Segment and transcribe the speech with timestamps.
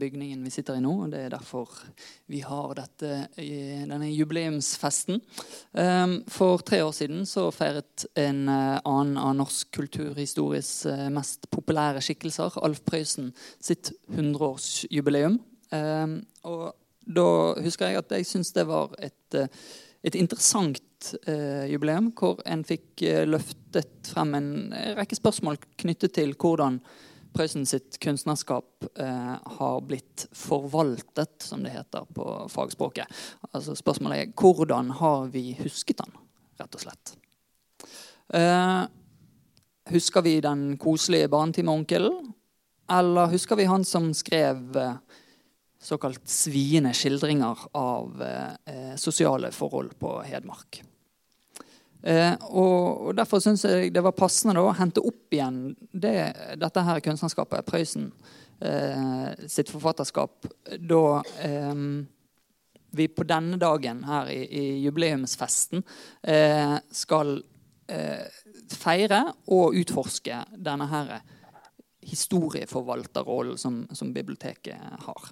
[0.00, 1.04] 100 år, denne bygningen vi sitter i nå.
[1.04, 1.68] og Det er derfor
[2.26, 5.20] vi har dette, denne jubileumsfesten.
[5.74, 11.50] Ehm, for tre år siden så feiret en eh, annen av norsk kulturhistories eh, mest
[11.50, 15.38] populære skikkelser, Alf Prøysen, sitt 100-årsjubileum.
[15.72, 16.74] Ehm, og
[17.06, 19.48] da husker jeg at jeg syns det var et, eh,
[20.04, 24.50] et interessant jubileum, hvor en fikk løftet frem en
[24.98, 26.76] rekke spørsmål knyttet til hvordan
[27.36, 33.06] Prøysen sitt kunstnerskap eh, har blitt forvaltet, som det heter på fagspråket.
[33.52, 36.16] Altså Spørsmålet er hvordan har vi husket han,
[36.58, 37.14] rett og slett.
[38.34, 38.82] Eh,
[39.94, 42.32] husker vi den koselige barnetimeonkelen?
[42.90, 44.94] Eller husker vi han som skrev eh,
[45.80, 50.82] såkalt sviende skildringer av eh, sosiale forhold på Hedmark?
[52.02, 56.14] Eh, og, og, Derfor syns jeg det var passende da, å hente opp igjen det,
[56.60, 58.08] dette her kunstnerskapet, Prøysen
[58.60, 60.48] eh, sitt forfatterskap,
[60.80, 61.04] da
[61.44, 61.84] eh,
[62.90, 65.84] vi på denne dagen her i, i jubileumsfesten
[66.22, 67.36] eh, skal
[67.90, 68.24] eh,
[68.74, 71.20] feire og utforske denne her
[72.10, 75.30] historieforvalterrollen som, som biblioteket har.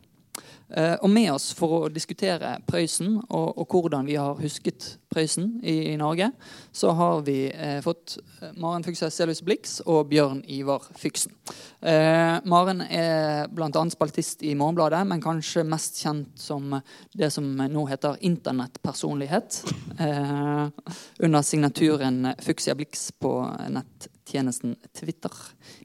[0.69, 5.55] Eh, og med oss for å diskutere Prøysen og, og hvordan vi har husket Prøysen
[5.63, 6.29] i, i Norge,
[6.77, 11.33] så har vi eh, fått eh, Maren Fugseth Selhus Blix og Bjørn Ivar Fyksen.
[11.81, 13.71] Eh, Maren er bl.a.
[13.95, 16.77] spaltist i Morgenbladet, men kanskje mest kjent som
[17.17, 19.63] det som nå heter internettpersonlighet.
[19.99, 23.41] Eh, under signaturen Fuksia Blix på
[23.73, 25.35] nett tjenesten Twitter.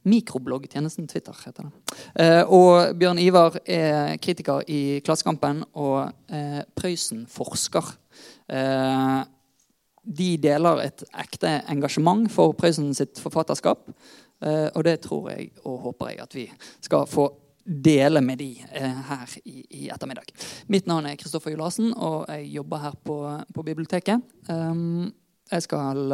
[0.08, 1.99] Mikrobloggtjenesten Twitter heter det.
[2.19, 7.94] Eh, og Bjørn Ivar er kritiker i Klassekampen og eh, Prøysen-forsker.
[8.53, 9.21] Eh,
[10.03, 13.87] de deler et ekte engasjement for Prøysen sitt forfatterskap.
[14.43, 16.45] Eh, og det tror jeg og håper jeg at vi
[16.83, 17.30] skal få
[17.64, 20.33] dele med de eh, her i, i, ettermiddag.
[20.67, 23.17] Mitt navn er Kristoffer Jolassen, og jeg jobber her på,
[23.55, 24.20] på biblioteket.
[24.49, 25.14] Um,
[25.52, 26.11] jeg skal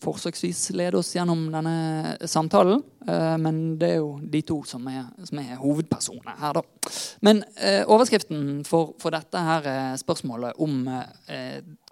[0.00, 2.82] forsøksvis lede oss gjennom denne samtalen.
[3.06, 6.92] Eh, men det er jo de to som er, som er hovedpersonene her, da.
[7.26, 10.84] Men eh, overskriften for, for, dette her eh, spørsmålet om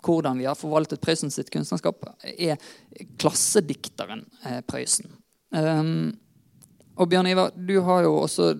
[0.04, 2.58] hvordan vi har forvaltet Prøysen sitt kunstnerskap, er
[3.20, 5.10] klassedikteren eh, Prøysen.
[6.98, 8.52] Og Bjørn Ivar, du har jo også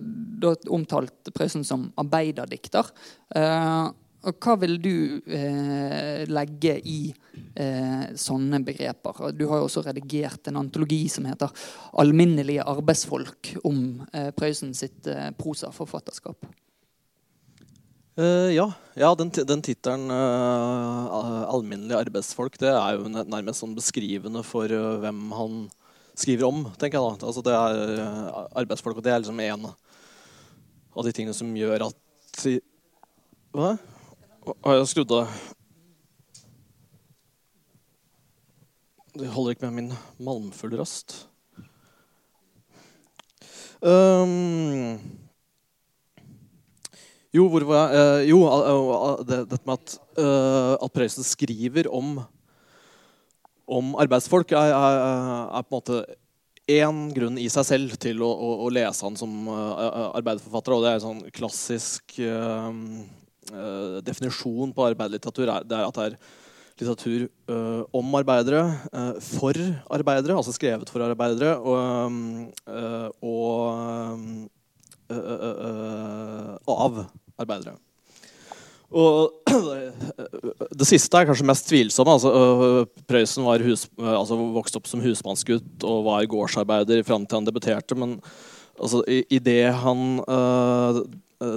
[0.71, 2.87] omtalt Prøysen som arbeiderdikter.
[3.35, 3.91] Uh,
[4.27, 4.95] og hva vil du
[5.31, 6.99] eh, legge i
[7.55, 9.29] eh, sånne begreper?
[9.31, 11.53] Du har jo også redigert en antologi som heter
[11.93, 16.49] 'Alminnelige arbeidsfolk', om eh, Prøysen sitt eh, prosaforfatterskap.
[18.19, 18.65] Uh, ja.
[18.99, 19.13] ja.
[19.15, 25.29] den, den tittelen uh, 'Alminnelige arbeidsfolk' det er jo nærmest sånn beskrivende for uh, hvem
[25.31, 25.61] han
[26.19, 26.65] skriver om.
[26.75, 27.29] tenker jeg da.
[27.29, 32.43] Altså, det er arbeidsfolk, og det er liksom en av de tingene som gjør at
[33.55, 33.77] Hva?
[34.49, 35.31] Har jeg skrudd av
[39.19, 39.89] Det holder ikke med min
[40.23, 41.15] malmfulle røst.
[43.83, 44.95] Um,
[47.35, 47.99] jo, hvor var jeg?
[47.99, 52.21] Uh, jo, uh, det, dette med at, uh, at Prøysen skriver om,
[53.67, 55.01] om arbeidsfolk, er, er,
[55.59, 56.01] er, på en måte
[56.69, 60.77] én grunn i seg selv til å, å, å lese han som arbeiderforfatter.
[60.77, 62.21] Og det er en sånn klassisk
[63.53, 66.15] uh, definisjon på arbeiderlitteratur er, det er at det er
[66.79, 69.53] litteratur uh, om arbeidere, uh, for
[69.91, 72.11] arbeidere, altså skrevet for arbeidere, og,
[73.25, 73.59] og
[76.87, 77.05] av
[77.39, 77.77] arbeidere.
[78.89, 79.29] Og
[80.79, 82.15] Det siste er kanskje mest tvilsomme.
[82.17, 87.97] Altså, Prøysen hus, altså, vokste opp som husmannsgutt og var gårdsarbeider fram til han debuterte.
[87.97, 88.17] Men
[88.79, 91.03] altså, i, i det han uh,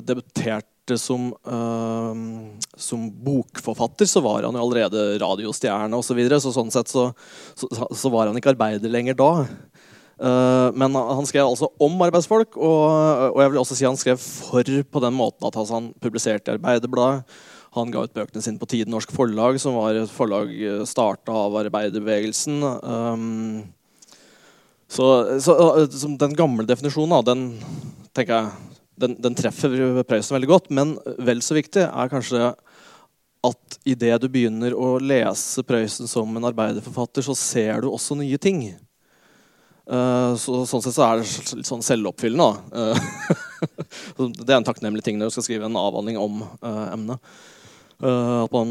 [0.05, 6.11] debuterte som, uh, som, bokforfatter så var han jo allerede radiostjerne osv.
[6.11, 7.13] Så, videre, så sånn sett så,
[7.55, 9.31] så, så, var han ikke arbeider lenger da.
[10.23, 12.83] Uh, men han skrev altså om arbeidsfolk, og,
[13.31, 16.51] og, jeg vil også si han skrev for på den måten at altså, han publiserte
[16.53, 17.23] i Arbeiderbladet.
[17.73, 21.33] Han ga ut bøkene sine på Tiden Norsk Forlag, som var et forlag eh, starta
[21.47, 22.59] av arbeiderbevegelsen.
[22.85, 23.63] Um,
[24.93, 25.07] så,
[25.41, 25.57] så,
[26.21, 27.47] den gamle definisjonen, den
[28.13, 28.72] tenker jeg
[29.03, 29.75] den, den treffer
[30.09, 30.71] Prøysen veldig godt.
[30.75, 32.53] Men vel så viktig er kanskje
[33.43, 38.39] at idet du begynner å lese Prøysen som en arbeiderforfatter, så ser du også nye
[38.39, 38.69] ting.
[39.83, 42.61] Uh, så, sånn sett så er det litt sånn selvoppfyllende.
[42.71, 47.33] Uh, det er en takknemlig ting når du skal skrive en avhandling om uh, emnet.
[48.03, 48.71] at man,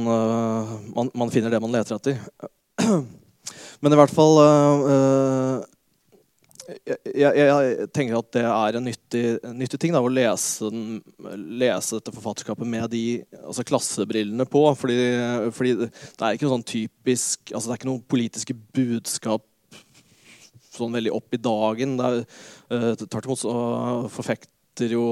[0.91, 2.17] man, man, finner det man leter etter.
[3.81, 4.35] Men i hvert fall
[6.85, 9.23] jeg, jeg, jeg, tenker at det er en nyttig,
[9.57, 10.69] nyttig ting da, å lese,
[11.35, 13.03] lese, dette forfatterskapet med de
[13.39, 14.63] altså klassebrillene på.
[14.79, 14.97] Fordi,
[15.55, 19.45] fordi, det er ikke noe sånn typisk altså Det er ikke noe politiske budskap
[20.71, 21.97] sånn veldig opp i dagen.
[21.99, 22.21] Det er,
[22.71, 23.55] uh, Tvert imot så
[24.13, 25.05] forfekter jo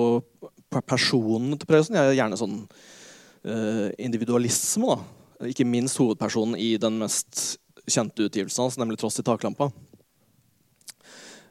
[0.70, 4.96] personene til Prøysen gjerne sånn uh, individualisme.
[4.96, 5.50] da.
[5.50, 7.60] Ikke minst hovedpersonen i den mest
[7.90, 9.72] kjente utgivelsen hans, nemlig 'Tross i taklampa'.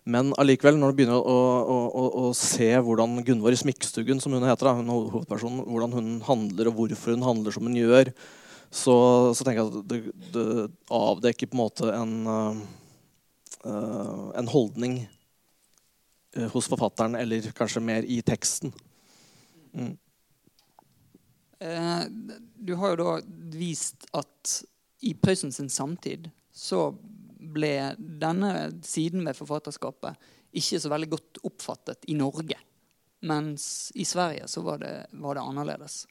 [0.09, 1.37] Men allikevel, når du begynner å,
[1.69, 6.09] å, å, å se hvordan Gunvor i Smikkstuggen, som hun heter, da, hovedpersonen, hvordan hun
[6.25, 8.11] handler, og hvorfor hun handler som hun gjør,
[8.73, 8.95] så,
[9.37, 9.99] så tenker jeg at det,
[10.33, 10.47] det,
[10.93, 12.15] avdekker på en måte en,
[13.69, 15.03] uh, en holdning
[16.39, 18.73] uh, hos forfatteren, eller kanskje mer i teksten.
[19.77, 19.93] Mm.
[21.61, 22.05] Uh,
[22.57, 23.15] du har jo da
[23.61, 24.57] vist at
[25.05, 26.89] i Prøysen samtid så
[27.55, 32.57] ble denne siden ved forfatterskapet ikke så veldig godt oppfattet i Norge.
[33.29, 36.07] Mens i Sverige så var det, var det annerledes.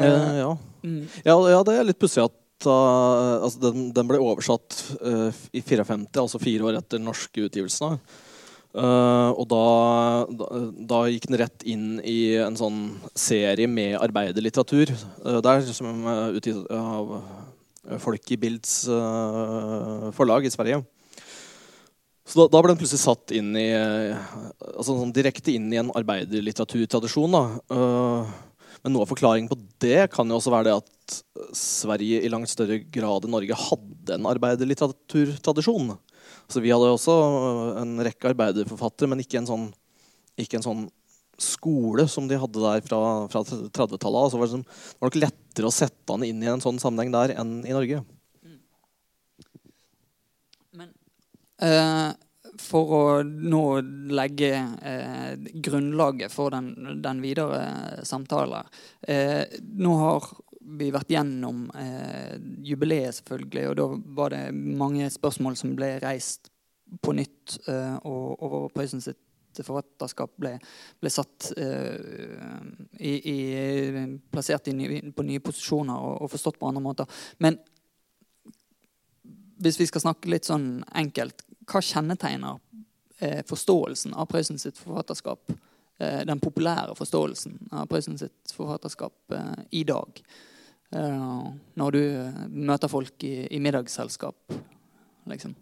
[0.00, 0.52] Eh, ja.
[0.82, 1.06] Mm.
[1.24, 1.36] ja.
[1.50, 1.62] ja.
[1.66, 6.40] det er litt pussig at uh, altså den, den, ble oversatt uh, i 54, altså
[6.42, 7.98] fire år etter norske utgivelsen.
[8.72, 9.64] Uh, og da,
[10.32, 10.46] da,
[10.88, 14.94] da, gikk den rett inn i en sånn serie med arbeiderlitteratur
[15.44, 17.12] der, som er utgitt av
[18.00, 20.82] Folkebilds uh, forlag i Sverige.
[22.22, 25.90] Så da, da, ble den plutselig satt inn i altså sånn direkte inn i en
[25.98, 27.34] arbeiderlitteraturtradisjon.
[27.68, 28.30] Uh,
[28.82, 31.18] men noe av forklaringen på det kan jo også være det at
[31.56, 35.92] Sverige i langt større grad enn Norge hadde en arbeiderlitteraturtradisjon.
[36.50, 37.14] Så vi hadde også
[37.82, 39.68] en rekke arbeiderforfattere, men ikke en sånn,
[40.40, 40.82] ikke en sånn
[41.38, 43.00] skole som de hadde der fra,
[43.32, 44.18] fra 30-tallet.
[44.24, 44.64] Altså var det,
[44.98, 48.02] var nok lettere å sette han inn i en sånn sammenheng der enn i Norge.
[48.42, 48.58] Mm.
[50.80, 50.92] Men
[51.64, 52.10] eh,
[52.62, 53.64] for å nå
[54.12, 55.34] legge eh,
[55.64, 58.68] grunnlaget for den, den videre samtalen
[59.08, 59.44] eh,
[59.80, 60.32] Nå har
[60.72, 61.64] vi vært gjennom
[62.62, 66.52] jubileet, selvfølgelig, og da var det mange spørsmål som ble reist
[67.02, 69.18] på nytt og, over Prøysen sitt
[69.60, 70.54] forfatterskap ble,
[71.00, 72.62] ble satt uh,
[72.98, 77.20] i, i, plassert i ny, på nye posisjoner og, og, forstått på andre måter.
[77.44, 77.58] Men
[79.62, 85.52] hvis vi skal snakke litt sånn enkelt, hva kjennetegner uh, forståelsen av Prøysen sitt forfatterskap?
[86.00, 89.36] Uh, den populære forståelsen av Prøysen sitt forfatterskap
[89.70, 90.24] i dag?
[90.92, 92.00] når du
[92.68, 94.52] møter folk i, i middagsselskap,
[95.32, 95.54] liksom.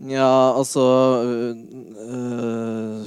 [0.00, 0.82] Ja, altså
[1.20, 3.04] øh,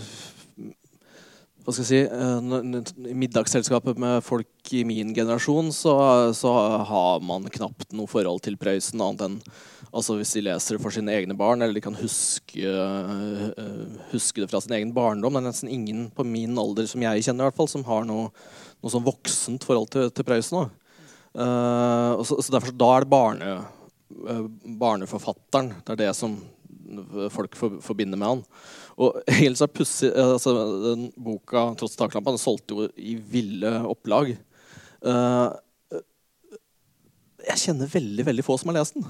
[1.65, 5.95] Hva skal jeg si øh, I middagsselskapet med folk i min generasjon så,
[6.37, 6.51] så,
[6.85, 9.39] har man knapt noe forhold til Prøysen annet enn
[9.95, 14.41] altså hvis de leser det for sine egne barn, eller de kan huske, øh, huske,
[14.41, 15.37] det fra sin egen barndom.
[15.37, 18.03] Det er nesten ingen på min alder som jeg kjenner, i hvert fall, som har
[18.03, 18.25] noe,
[18.83, 20.67] noe sånn voksent forhold til, til Prøysen.
[21.31, 23.55] Uh, så, så derfor, da er det barne,
[24.83, 25.71] barneforfatteren.
[25.79, 26.35] Det er det som
[27.33, 28.43] folk forbinder med han.
[29.01, 29.09] Og
[29.41, 30.53] helt så pussig altså,
[30.83, 34.37] Den boka 'Tross taklampa' den solgte jo i ville opplag.
[35.05, 35.49] Uh,
[37.45, 39.05] jeg kjenner veldig veldig få som har lest den.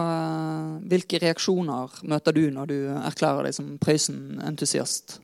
[0.85, 5.19] hvilke reaksjoner møter du når du erklærer deg som Prøysen-entusiast?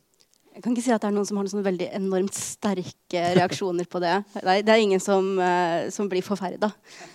[0.60, 3.86] Jeg kan ikke si at det er noen som har noen veldig enormt sterke reaksjoner
[3.88, 4.16] på det.
[4.40, 6.72] Er, det er ingen som, uh, som blir forferda.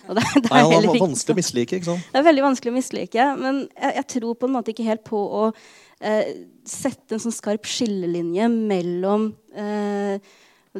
[0.08, 1.78] Det, det, er Nei, det vanskelig å mislike.
[1.78, 2.08] ikke sant?
[2.10, 3.28] Det er veldig vanskelig å mislike.
[3.42, 6.24] Men jeg, jeg tror på en måte ikke helt på å uh,
[6.66, 9.28] sette en sånn skarp skillelinje mellom
[9.58, 10.16] uh,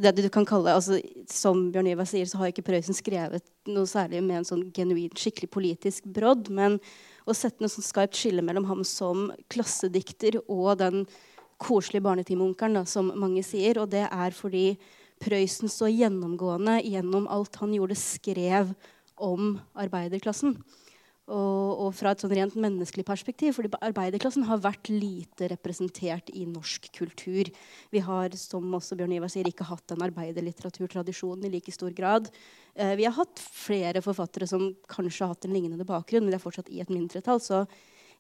[0.03, 0.99] det du kan kalle, altså,
[1.31, 5.13] Som Bjørn Ivar sier, så har ikke Prøysen skrevet noe særlig med en sånn genuin,
[5.17, 6.51] skikkelig politisk brodd.
[6.53, 6.79] Men
[7.27, 11.07] å sette noe sånn skarpt skille mellom ham som klassedikter og den
[11.63, 13.81] koselige barnetimeonkelen, som mange sier.
[13.83, 14.69] Og det er fordi
[15.23, 18.75] Prøysen så gjennomgående gjennom alt han gjorde, skrev
[19.17, 20.59] om arbeiderklassen.
[21.27, 23.57] Og, og, fra et sånn rent menneskelig perspektiv.
[23.57, 27.51] fordi Arbeiderklassen har vært lite representert i norsk kultur.
[27.91, 32.31] Vi har som også Bjørn Ivar sier, ikke hatt en arbeiderlitteraturtradisjon i like stor grad.
[32.79, 36.39] Eh, vi har hatt flere forfattere som kanskje har hatt en lignende bakgrunn, men det
[36.39, 37.43] er fortsatt i et mindretall.
[37.43, 37.65] Så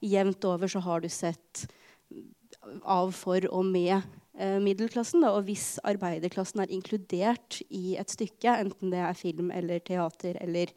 [0.03, 1.69] jevnt over så har du sett
[2.83, 4.01] av, for og med
[4.39, 5.23] eh, middelklassen.
[5.25, 5.33] Da.
[5.37, 10.73] Og hvis arbeiderklassen er inkludert i et stykke, enten det er film eller teater eller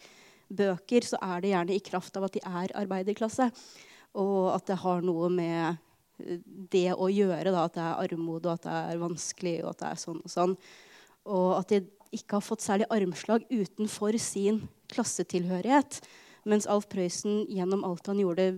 [0.50, 3.50] bøker, så er det gjerne i kraft av at de er arbeiderklasse.
[4.20, 5.77] Og at det har noe med
[6.24, 6.41] eh,
[6.74, 9.84] det å gjøre, da, at det er armod, og at det er vanskelig, og at
[9.84, 10.58] det er sånn og sånn.
[11.29, 11.84] Og at de
[12.15, 16.01] ikke har fått særlig armslag utenfor sin klassetilhørighet.
[16.50, 18.53] Mens Alf Prøysen gjennom alt han gjorde,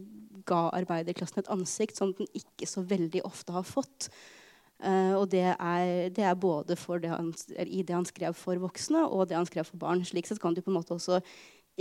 [0.47, 4.09] ga arbeiderklassen et ansikt som den ikke så veldig ofte har fått.
[4.81, 7.29] Uh, og det er, det er både det han,
[7.67, 10.01] i det han skrev for voksne, og det han skrev for barn.
[10.05, 11.19] Slik sett kan du på en måte også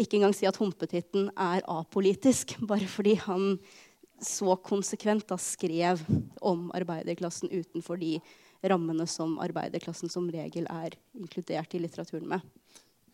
[0.01, 3.57] ikke engang si at Humpetitten er apolitisk, bare fordi han
[4.21, 6.03] så konsekvent da skrev
[6.45, 8.19] om arbeiderklassen utenfor de
[8.69, 12.45] rammene som arbeiderklassen som regel er inkludert i litteraturen med.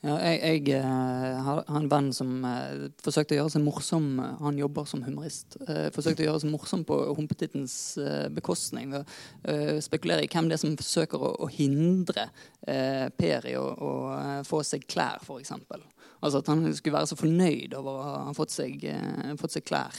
[0.04, 4.04] Ja, jeg, jeg uh, har, en venn som uh, forsøkte å gjøre seg morsom.
[4.42, 5.56] Han jobber som humorist.
[5.64, 7.74] Uh, forsøkte å gjøre seg morsom på Humpetittens
[8.36, 9.08] bekostning ved
[9.48, 12.28] å spekulere i hvem det er som forsøker å, å hindre
[12.66, 13.90] Per i å, å,
[14.46, 15.52] få seg klær, f.eks.
[16.20, 18.86] Altså at han skulle være så fornøyd over å ha fått seg,
[19.40, 19.98] fått seg klær.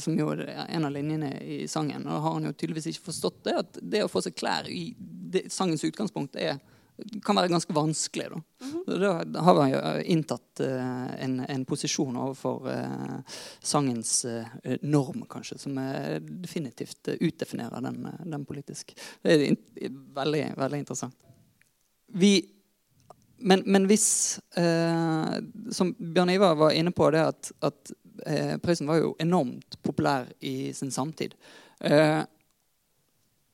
[0.00, 2.06] som jo er en av linjene i sangen.
[2.08, 4.88] Og har han jo tydeligvis ikke forstått det, at det å få seg klær i
[4.98, 6.56] det, sangens utgangspunkt er
[7.24, 8.28] kan være ganske vanskelig.
[8.30, 9.24] Da, mm -hmm.
[9.24, 13.18] da har han jo inntatt eh, en, en, posisjon overfor eh,
[13.60, 14.44] sangens uh,
[14.82, 15.76] norm, kanskje, som
[16.20, 18.96] definitivt utdefinerer den, den, politisk.
[19.22, 19.56] Det er
[20.14, 21.14] veldig, veldig interessant.
[22.06, 22.48] Vi,
[23.38, 24.06] men, men, hvis
[25.72, 27.92] Som Bjørn Ivar var inne på, det at, at
[28.62, 31.34] Prøysen var jo enormt populær i sin samtid.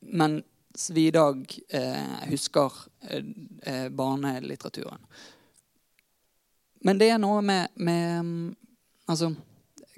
[0.01, 0.43] men
[0.91, 3.25] vi i dag eh, husker eh,
[3.63, 5.01] eh, barnelitteraturen.
[6.81, 8.57] Men det er noe med, med,
[9.11, 9.33] Altså,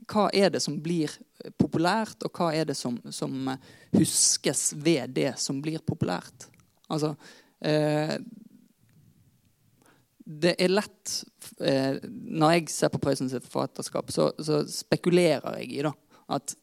[0.08, 1.12] hva er det som blir
[1.60, 3.50] populært, og hva er det som, som
[3.92, 6.48] huskes ved det som blir populært?
[6.88, 7.12] Altså
[7.60, 8.16] eh,
[10.24, 11.14] Det er lett
[11.60, 15.92] eh, Når jeg ser på Prøysens forfatterskap, så, så, spekulerer jeg i da,
[16.32, 16.54] at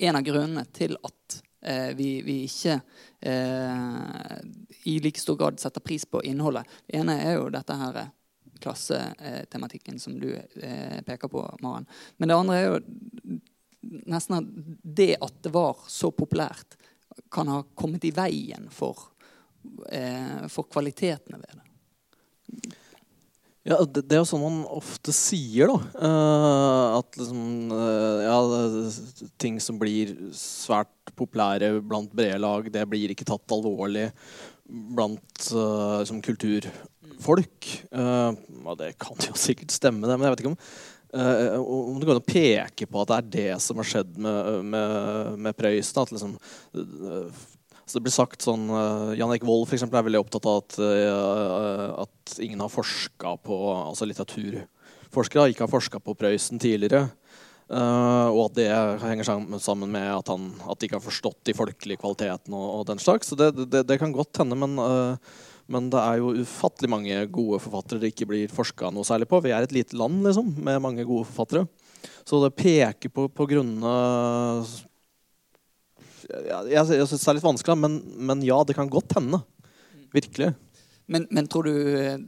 [0.00, 2.78] en av grunnene til at eh, vi, vi, ikke
[3.24, 4.36] eh,
[4.88, 6.68] i like stor grad setter pris på innholdet.
[6.86, 8.12] Det ene er jo dette her eh,
[8.60, 11.88] klassetematikken som du eh, peker på, Maren.
[12.16, 13.38] Men det andre er jo
[14.12, 14.50] nesten at
[14.82, 16.76] det at det var så populært,
[17.32, 19.10] kan ha kommet i veien for,
[19.88, 21.66] eh, for kvalitetene ved det.
[23.68, 25.80] Ja, det, det, er jo sånn man ofte sier, da.
[26.00, 28.38] Uh, at liksom uh, Ja,
[29.40, 34.08] ting som blir svært populære blant brede lag, det blir ikke tatt alvorlig
[34.64, 37.68] blant uh, som kulturfolk.
[37.90, 40.62] Ja, det kan jo sikkert stemme, det, men jeg vet ikke om
[41.10, 44.50] om det går an å peke på at det er det som har skjedd med,
[44.70, 46.04] med, med Prøysen.
[46.04, 46.36] At liksom,
[47.94, 50.76] det blir sagt sånn uh, Jan Erik Vold for eksempel, er veldig opptatt av at,
[50.80, 57.08] uh, at ingen har forska på altså litteraturforskere ikke har forska på Prøysen tidligere.
[57.70, 58.66] Uh, og at det
[58.98, 59.28] henger
[59.62, 62.56] sammen med at, han, at de ikke har forstått de folkelige kvalitetene.
[62.56, 63.30] og, og den slags.
[63.30, 65.14] Så det, det, det, kan godt hende, men, uh,
[65.70, 69.38] men, det er jo ufattelig mange gode forfattere det ikke blir forska noe særlig på.
[69.44, 71.68] Vi er et lite land liksom, med mange gode forfattere.
[72.26, 73.94] Så det peker på, på grunnene
[76.30, 79.42] jeg, jeg syns det er litt vanskelig, men, men, ja, det kan godt hende.
[80.14, 80.52] Virkelig.
[81.10, 82.18] Men, men, tror du eh,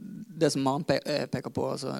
[0.43, 1.97] det som Maren eh, peker på, altså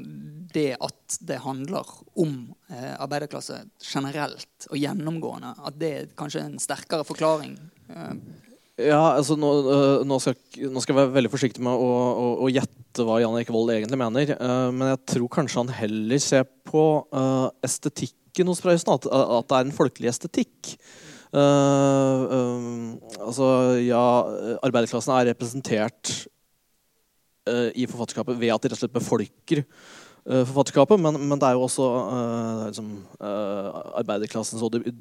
[0.54, 1.88] det at det handler
[2.20, 2.34] om
[2.68, 7.56] eh, arbeiderklasse generelt og gjennomgående, at det er kanskje en sterkere forklaring?
[7.88, 8.12] Eh?
[8.82, 12.28] Ja, altså nå, eh, nå, skal, nå, skal, jeg være veldig forsiktig med å, å,
[12.42, 14.34] å gjette hva Jan Erik Vold egentlig mener.
[14.40, 16.84] Uh, men jeg tror kanskje han heller ser på
[17.14, 18.96] uh, estetikken hos Prøysen.
[18.96, 20.74] At, at, det er en folkelig estetikk.
[21.34, 23.48] Uh, altså,
[23.82, 24.04] ja,
[24.62, 26.12] arbeiderklassen er representert
[27.50, 31.50] uh, i forfatterskapet ved at de rett og slett befolker uh, forfatterskapet, men, men, det
[31.50, 31.88] er jo også
[32.68, 32.92] liksom,
[33.98, 34.94] arbeiderklassens og det,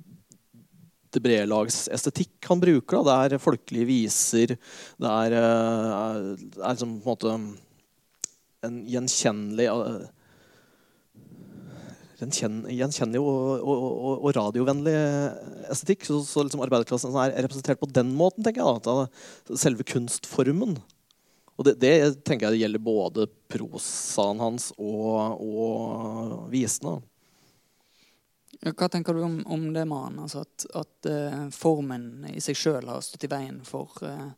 [1.13, 3.05] det brede lags estetikk han bruker.
[3.05, 3.19] Da.
[3.29, 4.57] Det er folkelige viser.
[4.57, 7.37] Det er, er, er liksom på en måte
[8.63, 9.69] en gjenkjennelig
[12.23, 14.95] gjenkjennelig og, og, og, og, radiovennlig
[15.73, 16.07] estetikk.
[16.09, 18.83] Så, så liksom arbeiderklassen er representert på den måten, tenker jeg.
[18.87, 19.57] Da.
[19.59, 20.79] Selve kunstformen.
[21.59, 21.95] Og det, det,
[22.27, 27.01] tenker jeg gjelder både prosaen hans og, visene.
[28.63, 30.21] Hva tenker du om, om det, Maren?
[30.23, 34.31] Altså at, at uh, formen i seg sjøl har stått i veien for uh,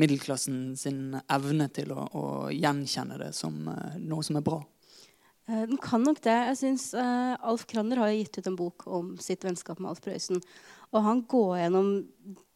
[0.00, 2.24] middelklassen sin evne til å, å
[2.56, 4.62] gjenkjenne det som uh, noe som er bra?
[5.48, 6.36] Eh, den kan nok det.
[6.50, 10.02] Jeg synes uh, Alf Kranner har gitt ut en bok om sitt vennskap med Alf
[10.04, 10.42] Prøysen.
[10.92, 11.92] Og han går gjennom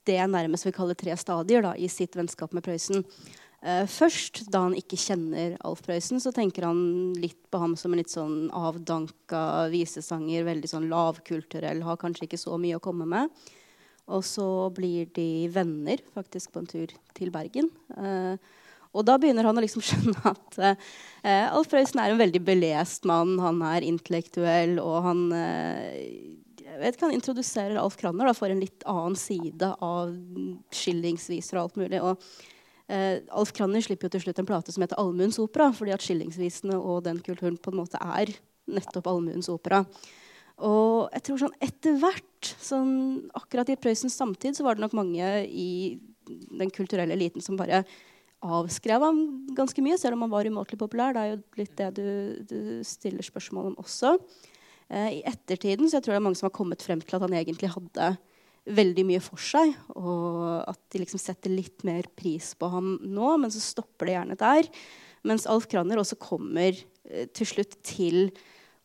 [0.09, 3.06] det jeg nærmest vil kalle tre stadier da, i sitt vennskap med Prøysen.
[3.61, 6.82] Uh, først, da han ikke kjenner Alf Prøysen, så tenker han
[7.20, 10.49] litt på ham som en litt sånn avdanka visesanger.
[10.49, 13.30] Veldig sånn lavkulturell, har kanskje ikke så mye å komme med.
[14.11, 17.68] Og så blir de venner faktisk på en tur til Bergen.
[17.94, 18.35] Eh,
[18.90, 23.06] og da begynner han å liksom skjønne at eh, Alf Prøysen er en veldig belest
[23.09, 23.37] mann.
[23.42, 26.38] Han er intellektuell, og han eh,
[26.70, 30.14] jeg vet ikke, Han introduserer Alf Kranner da, for en litt annen side av
[30.75, 32.02] skillingsviser og alt mulig.
[32.02, 32.23] og
[32.90, 36.06] eh, Alf Kranner slipper jo til slutt en plate som heter 'Allmuens opera', fordi at
[36.06, 38.35] skillingsvisene og den kulturen på en måte er
[38.70, 39.85] nettopp allmuens opera.
[40.61, 42.92] Og jeg tror sånn etter hvert, sånn
[43.35, 47.82] akkurat i Prøysens samtid, så var det nok mange i den kulturelle eliten som bare
[48.40, 49.20] avskrev ham
[49.56, 51.14] ganske mye, selv om han var umåtelig populær.
[51.14, 52.09] Det er jo litt det du,
[52.49, 54.14] du stiller spørsmål om også.
[54.88, 57.26] Eh, I ettertiden så jeg tror det er mange som har kommet frem til at
[57.26, 58.12] han egentlig hadde
[58.70, 63.35] veldig mye for seg, og at de liksom setter litt mer pris på ham nå,
[63.40, 64.70] men så stopper det gjerne der.
[65.26, 68.30] Mens Alf Kranner også kommer eh, til slutt til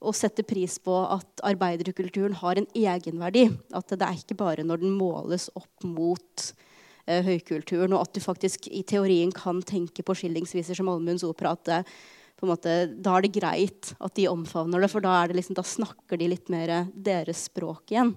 [0.05, 3.47] å sette pris på at arbeiderkulturen har en egenverdi.
[3.74, 6.75] At det er ikke bare når den måles opp mot eh,
[7.05, 11.53] høykulturen, og at du faktisk i teorien kan tenke på skillingsviser som allmuens opera.
[11.53, 11.81] at det,
[12.41, 16.17] måte, Da er det greit at de omfavner det, for da, det liksom, da snakker
[16.17, 18.15] de litt mer deres språk igjen.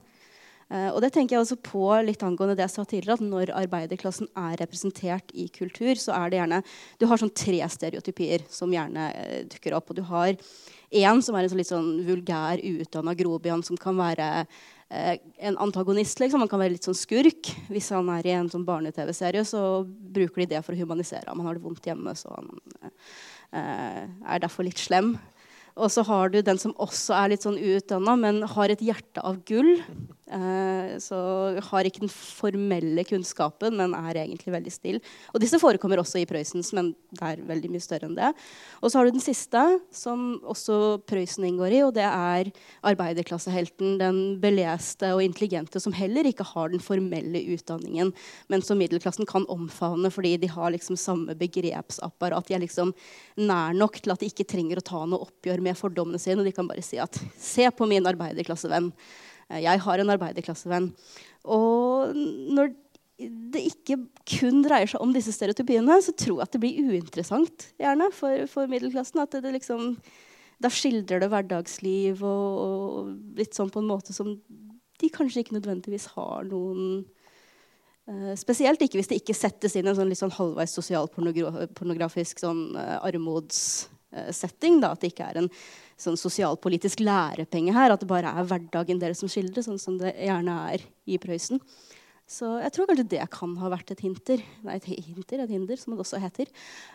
[0.68, 3.52] Eh, og det tenker jeg også på litt angående det jeg sa tidligere, at når
[3.56, 6.62] arbeiderklassen er representert i kultur, så er det gjerne
[7.00, 9.88] Du har sånn tre stereotypier som gjerne eh, dukker opp.
[9.90, 13.96] Og du har én som er en sånn litt sånn vulgær, uutdanna grobian som kan
[13.96, 14.46] være
[14.88, 16.20] en antagonist.
[16.20, 17.50] liksom, Han kan være litt sånn skurk.
[17.68, 21.42] Hvis han er i en sånn barne-TV-serie, så bruker de det for å humanisere ham.
[21.42, 22.48] Han har det vondt hjemme, så han
[23.52, 25.16] er derfor litt slem.
[25.78, 29.22] Og så har du den som også er litt sånn uutdanna, men har et hjerte
[29.22, 29.76] av gull.
[30.28, 31.18] Eh, så
[31.70, 34.98] har ikke den formelle kunnskapen, men er egentlig veldig still.
[35.32, 38.30] Og disse forekommer også i Prøysens, men det er veldig mye større enn det.
[38.82, 39.62] Og så har du den siste,
[39.94, 42.50] som også Prøysen inngår i, og det er
[42.90, 43.96] arbeiderklassehelten.
[44.02, 48.12] Den beleste og intelligente som heller ikke har den formelle utdanningen,
[48.52, 52.48] men som middelklassen kan omfavne fordi de har liksom samme begrepsapparat.
[52.48, 52.92] De er liksom
[53.40, 56.42] nær nok til at de ikke trenger å ta noe oppgjør med fordommene sine.
[56.42, 58.92] Og de kan bare si at 'se på min arbeiderklassevenn'.
[59.48, 60.92] Eh, jeg har en arbeiderklassevenn.
[61.48, 62.14] Og
[62.54, 62.74] når
[63.18, 67.68] det ikke kun dreier seg om disse stereotypiene, så tror jeg at det blir uinteressant
[67.80, 69.22] gjerne for, for middelklassen.
[69.24, 69.96] At det, liksom,
[70.62, 74.36] da skildrer det hverdagsliv og, og, litt sånn på en måte som
[74.98, 77.04] de kanskje ikke nødvendigvis har noen
[78.10, 82.64] uh, Spesielt ikke hvis det ikke settes inn en sånn litt sånn halvveis sosialpornografisk sånn
[82.74, 84.80] uh, armodssetting.
[84.82, 85.52] Uh, at det ikke er en
[85.98, 87.94] sånn sosialpolitisk lærepenge her.
[87.94, 91.62] At det bare er hverdagen deres som skildres, sånn som det gjerne er i Prøysen.
[92.28, 94.42] Så jeg tror kanskje det kan ha vært et hinter.
[94.66, 96.50] Nei, et hinter, et hinder, som det også heter.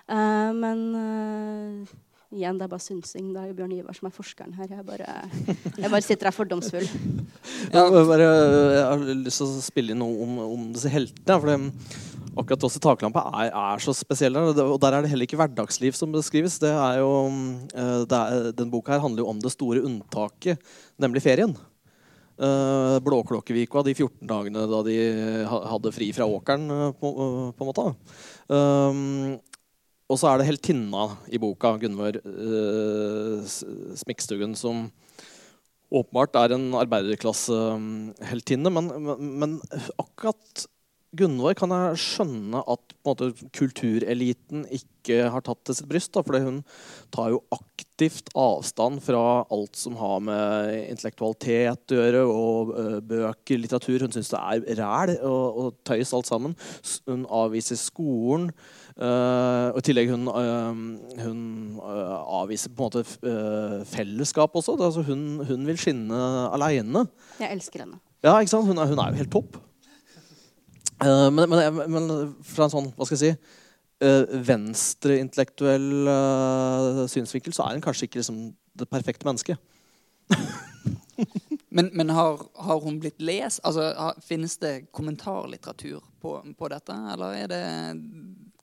[0.06, 1.94] Uh, men uh,
[2.34, 3.30] igjen, det er bare synsing.
[3.34, 4.72] Det er jo Bjørn Ivar som er forskeren her.
[4.72, 5.18] Jeg bare,
[5.78, 6.88] jeg bare sitter her fordomsfull.
[7.74, 11.40] Ja, bare, jeg har lyst til å spille inn noe om, om disse heltene.
[11.40, 11.58] For det,
[12.34, 14.38] akkurat også taklampa er, er, så spesiell.
[14.38, 16.60] Og der er det heller ikke hverdagsliv som beskrives.
[16.62, 20.62] Det er jo, uh, det er, den boka her handler jo om det store unntaket,
[21.02, 21.56] nemlig ferien.
[22.34, 24.98] Uh, Blåklokkevika, de 14 dagene da de
[25.46, 27.14] hadde fri fra åkeren, uh, på,
[27.54, 27.90] på, en måte.
[28.50, 29.36] Um,
[30.14, 32.20] og så er det heltinna i boka, Gunvor
[33.98, 34.86] Smikstuggen, som
[35.94, 38.72] åpenbart er en arbeiderklasseheltinne.
[38.74, 39.58] Men, men, men
[40.02, 40.66] akkurat
[41.14, 46.16] Gunvor kan jeg skjønne at måte, kultureliten ikke har tatt til sitt bryst.
[46.16, 46.62] For hun
[47.14, 53.62] tar jo aktivt avstand fra alt som har med intellektualitet å gjøre, og ø, bøker,
[53.62, 54.08] litteratur.
[54.08, 56.56] Hun syns det er ræl og, og, tøys alt sammen.
[57.10, 58.50] Hun avviser skolen.
[58.94, 60.82] Uh, og I tillegg hun, uh,
[61.18, 61.40] hun
[61.82, 64.78] avviser på en måte fellesskap også.
[64.80, 66.24] Altså, hun, hun, vil skinne
[66.54, 67.06] aleine.
[67.42, 68.02] Jeg elsker henne.
[68.26, 68.40] Ja?
[68.40, 69.62] Hun er, hun er jo helt topp.
[71.04, 72.10] Uh, men, men, men,
[72.48, 73.54] fra en sånn hva skal jeg si,
[74.06, 78.46] uh, venstreintellektuell uh, synsvinkel så er hun kanskje ikke liksom,
[78.80, 79.60] det perfekte mennesket.
[81.76, 83.64] men, men har, har, hun blitt lest?
[83.68, 86.96] Altså, har, finnes det kommentarlitteratur på, på, dette?
[87.16, 87.64] Eller er det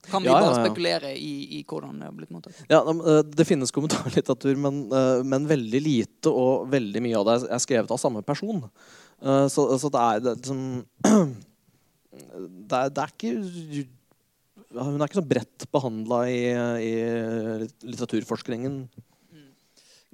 [0.08, 2.62] kan vi ja, bare spekulere i, i, hvordan det har blitt mottatt?
[2.72, 2.80] Ja,
[3.36, 4.86] Det finnes kommentarlitteratur, men,
[5.28, 8.62] men, veldig lite, og veldig mye av det er skrevet av samme person.
[9.52, 10.62] Så, så det er det, liksom
[12.10, 13.86] det det er ikke
[14.70, 16.42] Hun er ikke så bredt behandla i,
[16.84, 16.92] i,
[17.86, 18.82] litteraturforskningen.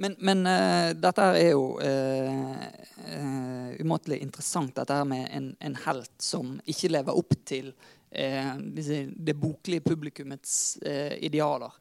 [0.00, 2.64] Men, men uh, dette er jo uh,
[3.08, 7.72] uh, umåtelig interessant, dette her med en, en, helt som ikke lever opp til
[8.16, 10.78] det boklige publikummets
[11.26, 11.74] idealer.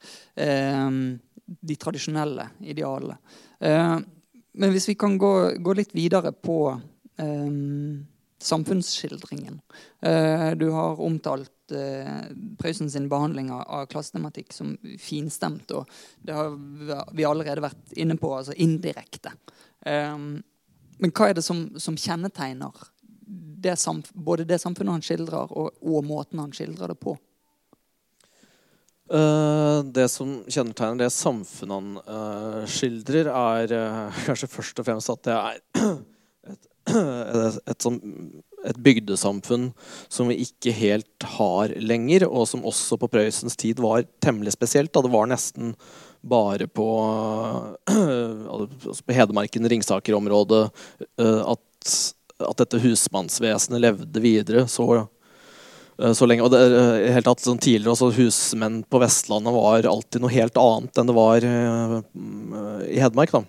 [1.45, 3.15] de tradisjonelle idealene.
[4.51, 5.31] men hvis vi kan gå,
[5.63, 6.73] gå litt videre på
[8.41, 9.61] samfunnsskildringen.
[10.57, 15.71] du har omtalt uh, Prøysen sin behandling av, klassetematikk som finstemt.
[15.71, 15.89] Og
[16.21, 16.55] det har
[17.15, 19.33] vi allerede vært inne på, altså indirekte.
[19.85, 20.43] Um,
[21.01, 22.91] men hva er det som, som kjennetegner
[23.65, 23.75] det
[24.13, 27.15] både det samfunnet han skildrer, og, og måten han skildrer det på?
[29.05, 33.73] Det som kjennetegner det samfunnet han skildrer, er
[34.25, 35.95] kanskje først og fremst at det er
[37.71, 37.85] et,
[38.65, 39.69] et, bygdesamfunn
[40.07, 44.93] som vi ikke helt har lenger, og som også på Prøysens tid var temmelig spesielt.
[44.93, 45.73] Da det var nesten
[46.25, 46.87] bare på,
[48.51, 50.63] altså på Hedmarken, Ringsaker-området,
[51.21, 51.91] eh, at,
[52.41, 54.87] at, dette husmannsvesenet levde videre så,
[56.01, 56.45] eh, så lenge.
[56.45, 60.57] Og det, eh, helt tatt, sånn tidligere også, Husmenn på Vestlandet var alltid noe helt
[60.61, 63.37] annet enn det var i Hedmark.
[63.37, 63.45] da.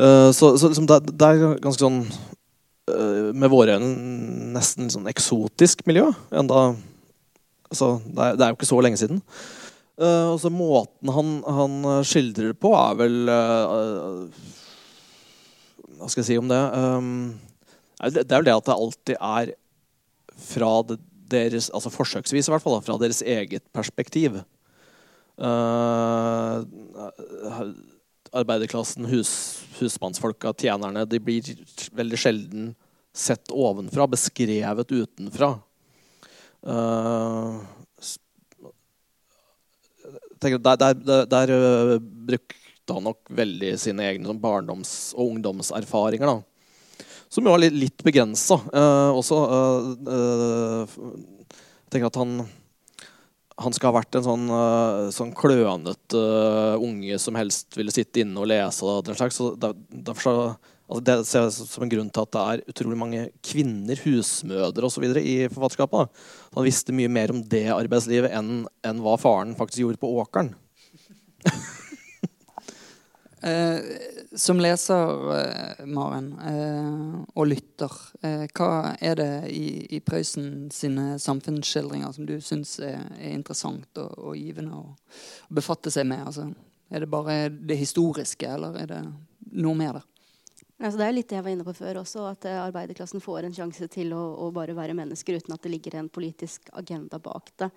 [0.00, 1.98] Så, så liksom det, det, er ganske sånn
[2.90, 6.08] Eh, med våre øyne nesten sånn eksotisk miljø.
[6.34, 6.70] Enda,
[7.70, 9.22] altså, det, er, det, er, jo ikke så lenge siden.
[10.00, 11.74] Uh, så måten han, han,
[12.08, 14.22] skildrer på, er vel uh,
[15.98, 16.60] Hva skal jeg si om det?
[16.72, 17.10] Um,
[18.00, 19.52] det, er vel det at det alltid er
[20.40, 20.70] fra
[21.30, 24.40] deres Altså forsøksvis, i hvert fall, fra deres eget perspektiv.
[25.36, 26.64] Uh,
[28.32, 29.34] arbeiderklassen, hus,
[29.84, 31.50] husmannsfolka, tjenerne, de blir
[31.96, 32.70] veldig sjelden
[33.16, 35.54] sett ovenfra, beskrevet utenfra.
[36.60, 37.60] Uh,
[40.40, 46.30] der, der, der, uh, brukte han nok veldig sine egne sånn barndoms- og ungdomserfaringer.
[46.30, 47.06] Da.
[47.30, 48.60] Som jo var litt, litt begrensa.
[48.72, 49.42] Uh, også
[50.10, 52.42] jeg tenker at han
[53.60, 58.22] han skal ha vært en sånn, uh, sånn klønete uh, unge som helst ville sitte
[58.22, 58.86] inne og lese.
[58.86, 59.36] Og den slags.
[59.40, 60.34] Så derfor så,
[60.88, 64.88] altså det ser jeg som en grunn til at det er utrolig mange kvinner, husmødre
[64.88, 65.06] osv.
[65.20, 66.24] i forfatterskapet.
[66.56, 70.54] Han visste mye mer om det arbeidslivet enn, enn hva faren faktisk gjorde på åkeren.
[73.42, 73.78] Eh,
[74.32, 77.94] som leser, eh, Maren, eh, og lytter,
[78.52, 84.12] hva er det i, i Prøysen sine samfunnsskildringer som du syns er, er, interessant og,
[84.18, 84.84] og givende å,
[85.48, 86.26] befatte seg med?
[86.26, 86.50] Altså,
[86.92, 89.00] er det bare det historiske, eller er det
[89.56, 90.06] noe mer der?
[90.80, 93.56] Altså, det er litt det jeg var inne på før også, at arbeiderklassen får en
[93.56, 97.52] sjanse til å, å, bare være mennesker uten at det ligger en politisk agenda bak
[97.60, 97.72] det.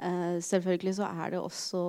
[0.00, 1.80] Uh, selvfølgelig så er det også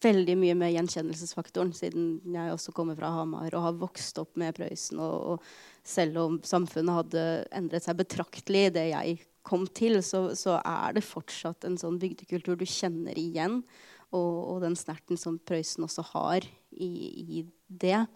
[0.00, 4.56] veldig mye med gjenkjennelsesfaktoren, siden jeg også kommer fra Hamar og har vokst opp med
[4.56, 5.02] Prøysen.
[5.04, 5.50] Og, og,
[5.86, 11.04] selv om samfunnet hadde endret seg betraktelig det jeg kom til, så, så er det
[11.06, 13.60] fortsatt en sånn bygdekultur du kjenner igjen.
[14.10, 16.90] Og, og den snerten som Prøysen også har i,
[17.38, 18.06] i det.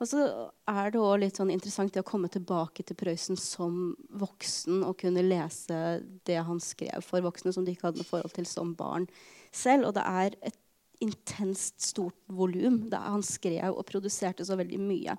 [0.00, 0.20] Og så
[0.70, 5.24] er det òg litt sånn interessant å komme tilbake til Prøysen som voksen og kunne
[5.26, 9.04] lese det han skrev for voksne som de ikke hadde noe forhold til som barn
[9.52, 9.90] selv.
[9.90, 10.56] Og det er et
[11.04, 12.86] intenst stort volum.
[12.92, 15.18] Han skrev og produserte så veldig mye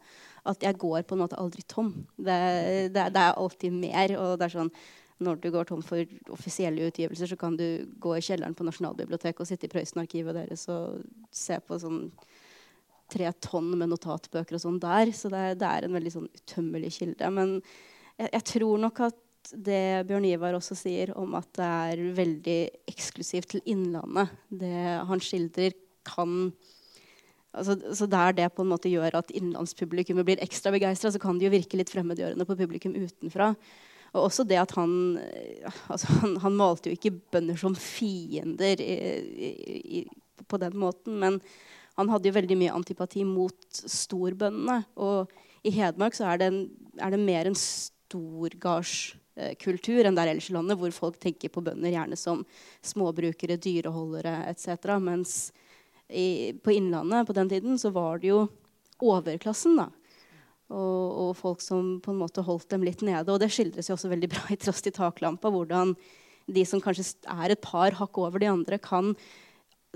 [0.50, 1.94] at jeg går på en måte aldri tom.
[2.17, 2.41] Det,
[2.94, 4.17] det, det er alltid mer.
[4.17, 4.74] og det er sånn
[5.22, 6.02] når du går tom for
[6.34, 10.65] offisielle utgivelser, så kan du gå i kjelleren på Nasjonalbiblioteket og sitte i Prøysen-arkivet deres
[10.74, 12.08] og se på sånn
[13.12, 15.12] tre tonn med notatbøker og sånn der.
[15.15, 17.30] Så det, det, er en veldig sånn utømmelig kilde.
[17.34, 19.19] Men jeg, jeg, tror nok at
[19.52, 22.60] det Bjørn Ivar også sier om at det er veldig
[22.91, 24.76] eksklusivt til Innlandet, det
[25.10, 25.76] han skildrer,
[26.08, 26.52] kan
[27.54, 31.38] altså, så Der det på en måte gjør at innlandspublikummet blir ekstra begeistra, så kan
[31.38, 33.52] det jo virke litt fremmedgjørende på publikum utenfra.
[34.12, 35.19] Og også det at han,
[35.91, 38.95] altså han, han malte jo ikke bønder som fiender i,
[39.32, 39.52] i,
[40.00, 40.02] i,
[40.47, 41.39] på den måten, men
[41.99, 44.77] han hadde jo veldig mye antipati mot storbøndene.
[45.01, 45.17] Og
[45.67, 46.60] i Hedmark så er det, en,
[47.01, 51.91] er det mer en storgardskultur enn der ellers i landet, hvor folk tenker på bønder
[51.93, 52.38] gjerne som
[52.86, 54.65] småbrukere, dyreholdere etc.
[55.04, 55.32] Mens
[56.08, 58.39] i, på Innlandet på den tiden så var det jo
[59.01, 59.73] overklassen.
[59.82, 59.88] da.
[60.71, 63.32] Og, og, folk som på en måte holdt dem litt nede.
[63.32, 65.88] Og det skildres jo også veldig bra i Trost i taklampa, hvordan
[66.51, 69.15] de som kanskje er et par hakk over de andre, kan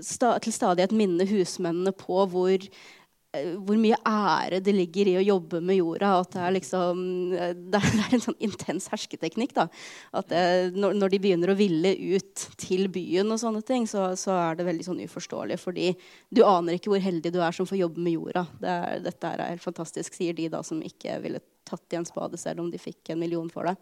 [0.02, 5.62] til stadighet minne husmennene på hvor eh, hvor mye ære det ligger i å jobbe
[5.64, 6.10] med jorda.
[6.20, 7.00] At det er liksom
[7.36, 9.54] eh, Det er, en sånn intens hersketeknikk.
[9.56, 9.68] da,
[10.16, 10.42] at det,
[10.76, 14.60] når, når, de begynner å ville ut til byen, og sånne ting, så, så, er
[14.60, 15.58] det veldig sånn uforståelig.
[15.62, 15.94] Fordi
[16.28, 18.46] du aner ikke hvor heldig du er som får jobbe med jorda.
[18.60, 22.06] Det er, dette er helt fantastisk, sier de da som ikke ville tatt i en
[22.06, 23.76] spade selv om de fikk en million for det.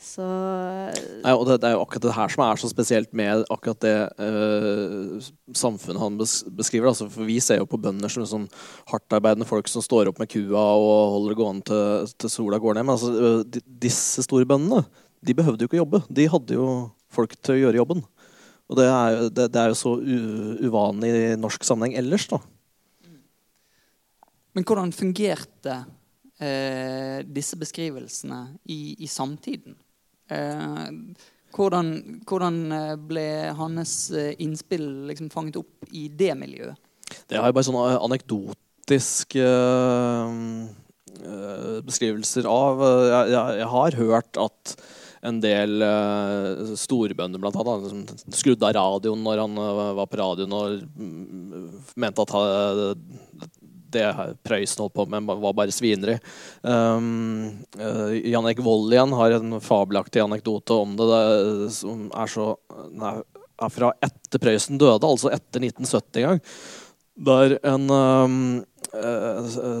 [0.00, 3.44] Så Nei, og det, det, er jo akkurat det her som er så spesielt med
[3.52, 6.90] akkurat det uh, samfunnet han beskriver.
[6.90, 8.48] Altså, for vi ser jo på bønder som liksom
[8.90, 12.76] hardtarbeidende folk som står opp med kua og holder det gående til, til sola går
[12.76, 12.88] ned.
[12.88, 13.14] Men altså,
[13.48, 14.84] de, disse store bøndene
[15.24, 16.02] de behøvde jo ikke å jobbe.
[16.12, 16.66] De hadde jo
[17.14, 18.02] folk til å gjøre jobben.
[18.68, 22.40] Og det er, det, det er jo så uvanlig i norsk sammenheng ellers, da.
[24.54, 25.80] Men hvordan fungerte
[26.38, 29.74] eh, disse beskrivelsene i, i samtiden?
[30.32, 30.86] Eh,
[31.54, 31.90] hvordan,
[32.26, 36.80] hvordan, eh, ble hans eh, innspill liksom fanget opp i det miljøet?
[37.28, 39.48] Det har jeg bare sånne anekdotiske
[41.84, 42.80] beskrivelser av.
[42.82, 44.74] Jeg, jeg, jeg, har hørt at
[45.24, 50.20] en del uh, storbønder blant annet, som skrudde av radioen når han uh, var på
[50.20, 51.70] radioen og mm,
[52.04, 52.92] mente at uh,
[53.94, 54.06] det
[54.46, 56.18] Prøysen holdt på med, var bare svineri.
[56.62, 62.52] Um, uh, Jan Wold igjen har en fabelaktig anekdote om det, det som er, så,
[62.92, 63.16] nei,
[63.62, 66.42] er fra etter Prøysen døde, altså etter 1970 en gang.
[67.24, 68.38] Der en um,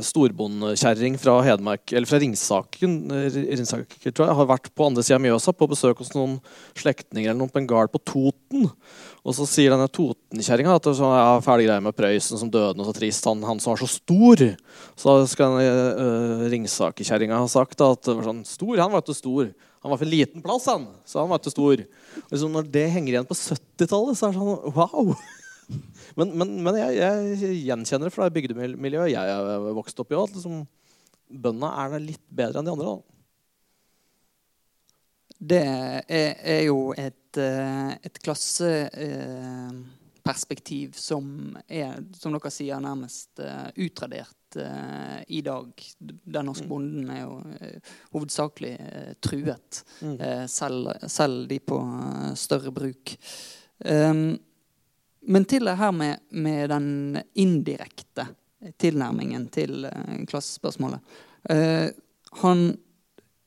[0.04, 2.96] storbondekjerring fra Hedmark, eller fra Ringsaken,
[3.30, 6.38] Ringsaker, tror jeg, har vært på andre sida av Mjøsa på besøk hos noen
[6.78, 8.66] slektninger eller noen på en gard på Toten.
[9.24, 12.76] Og så sier denne Toten-kjerringa at det er ja, fæle greier med Prøysen som døde
[12.76, 13.28] og så trist.
[13.30, 14.42] Han, han, som var så stor.
[15.00, 18.76] Så skal uh, Ringsaker-kjerringa ha sagt at det var sånn Stor?
[18.82, 19.48] Han var ikke stor.
[19.84, 20.84] Han var for en liten plass, han.
[21.08, 21.86] Så han var ikke stor.
[22.20, 25.14] Og liksom, når det henger igjen på 70-tallet, så er det sånn wow.
[26.14, 30.18] Men, men, men jeg, jeg, gjenkjenner det fra det bygdemiljøet jeg er vokst opp i
[30.18, 30.54] alt Liksom,
[31.34, 32.90] bøndene er litt bedre enn de andre.
[32.92, 32.98] da.
[35.44, 43.68] Det er, er jo et, eh, et klasseperspektiv som er, som dere sier, nærmest uh,
[43.82, 44.56] utradert
[45.34, 45.66] i dag.
[45.98, 46.70] Den norske mm.
[46.70, 47.42] bonden er jo
[48.14, 48.78] hovedsakelig
[49.18, 50.46] truet, mm.
[50.46, 51.74] selv, selv, de på
[52.38, 53.18] større bruk.
[53.82, 54.38] Um,
[55.26, 56.88] men til det her med, med den
[57.34, 58.26] indirekte
[58.80, 59.86] tilnærmingen til
[60.28, 61.00] klassespørsmålet.
[62.40, 62.60] han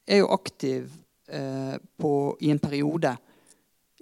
[0.08, 0.92] er jo aktiv
[1.34, 3.16] uh, på, i en periode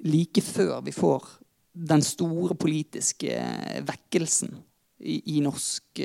[0.03, 1.23] like før vi får
[1.71, 3.37] den store politiske
[3.87, 4.57] vekkelsen
[4.99, 6.01] i, i norsk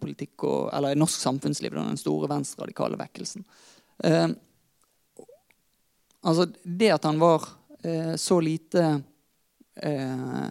[0.00, 1.76] politikk og, eller i norsk samfunnsliv.
[1.76, 3.44] Den store venstreradikale vekkelsen.
[6.24, 7.46] Altså det at han var
[8.16, 9.02] så lite
[9.82, 10.46] eh,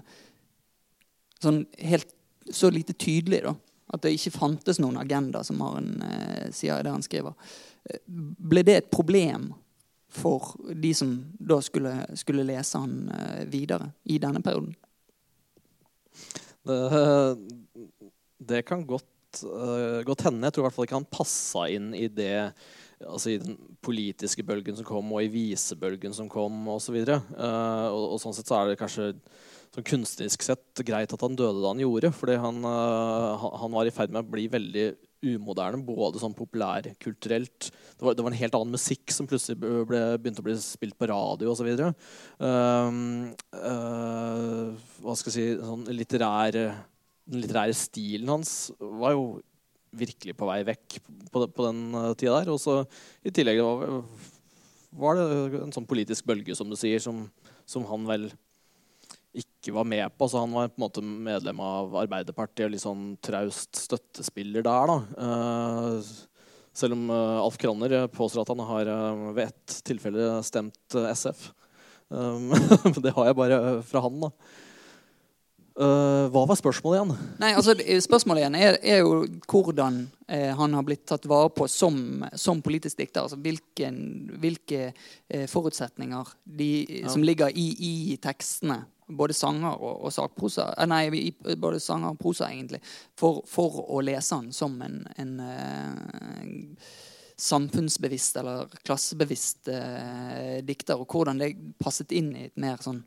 [1.48, 2.14] Sånn helt
[2.54, 3.56] så lite tydelig, da.
[3.96, 7.36] At det ikke fantes noen agenda, som har en eh, sier i det han skriver.
[8.08, 9.54] Ble det et problem
[10.12, 14.74] for de som da skulle, skulle lese han eh, videre i denne perioden?
[16.68, 17.38] Det,
[18.50, 20.48] det kan godt, uh, godt, hende.
[20.48, 22.52] Jeg tror i hvert fall ikke han passa inn i det
[23.06, 23.56] altså i den
[23.86, 26.98] politiske bølgen som kom, og i visebølgen som kom, osv.
[27.06, 29.12] Uh, og, og sånn sett så er det kanskje
[29.76, 32.12] sånn kunstnerisk sett greit at han døde da han gjorde.
[32.16, 34.88] fordi han, uh, han var i ferd med å bli veldig
[35.28, 40.44] umoderne, både sånn populærkulturelt det, det var en helt annen musikk som plutselig ble, begynte
[40.44, 41.72] å bli spilt på radio osv.
[41.74, 42.92] Uh,
[43.58, 46.62] uh, hva skal jeg si sånn litterær,
[47.28, 49.30] Den litterære stilen hans var jo
[49.98, 50.98] virkelig på vei vekk
[51.32, 52.52] på, på den uh, tida der.
[52.54, 52.82] Og så
[53.26, 54.04] i tillegg var,
[54.92, 57.26] var, det en sånn politisk bølge, som du sier, som,
[57.66, 58.30] som han vel
[59.42, 60.28] ikke var med på.
[60.30, 64.94] Så han var på en måte medlem av Arbeiderpartiet og litt sånn traust støttespiller der.
[64.94, 64.98] da.
[65.18, 66.48] Uh,
[66.78, 71.52] selv om uh, Alf Kranner påstår at han har uh, ved ett tilfelle stemt SF.
[72.14, 74.24] Men det har jeg bare fra han.
[74.28, 74.32] da.
[75.78, 77.34] Hva var spørsmålet igjen?
[77.38, 81.68] Nei, altså Spørsmålet igjen er, er jo hvordan eh, han har blitt tatt vare på
[81.70, 83.28] som, som politisk dikter.
[83.28, 84.00] Altså hvilken,
[84.42, 86.72] hvilke eh, forutsetninger de,
[87.04, 87.12] ja.
[87.14, 92.20] som ligger i, i tekstene både sanger og, og sakprosa eh, Nei, både sanger og
[92.22, 92.82] prosa, egentlig.
[93.18, 96.92] For, for å lese den som en, en uh,
[97.38, 101.00] samfunnsbevisst eller klassebevisst uh, dikter.
[101.00, 103.04] Og hvordan det passet inn i et mer sånn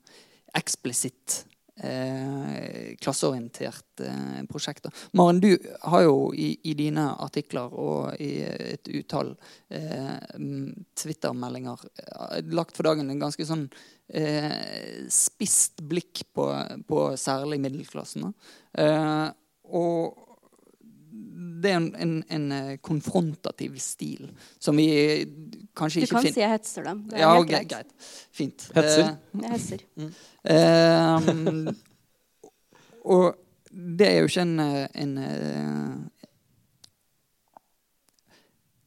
[0.56, 1.44] eksplisitt
[1.80, 4.86] Eh, klasseorientert eh, prosjekt.
[5.16, 9.32] Maren, du har jo i, i, dine artikler og i et utall
[9.72, 10.18] eh,
[11.00, 13.64] Twitter-meldinger eh, lagt for dagen en ganske sånn
[14.12, 16.50] eh, spisst blikk på,
[16.84, 18.28] på, særlig middelklassen.
[18.76, 19.28] Eh,
[19.72, 20.29] og
[21.60, 24.86] det er en, en, en eh, konfrontativ stil som vi
[25.76, 27.02] kanskje ikke finner Du kan finner si jeg hetser dem.
[27.10, 27.68] Det er Ja, helt greit.
[27.68, 27.90] greit.
[28.32, 28.68] Fint.
[28.76, 29.10] Hetser?
[29.34, 29.84] Jeg hetser.
[30.44, 31.72] Eh,
[33.04, 33.36] og
[33.70, 36.08] det er jo ikke en, eh, en eh,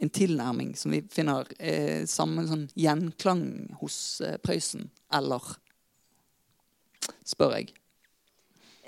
[0.03, 3.45] en tilnærming som vi finner eh, samme sånn gjenklang
[3.79, 5.53] hos eh, Prøysen, eller?
[7.23, 7.69] Spør jeg.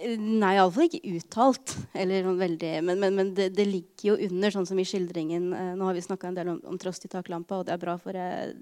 [0.06, 1.74] Nei, iallfall ikke uttalt.
[1.96, 5.48] Veldig, men men, men det, det, ligger jo under, sånn som i skildringen.
[5.56, 7.82] Eh, nå har vi snakka en del om, om 'Trost i taklampa', og det er
[7.82, 8.54] bra, for eh,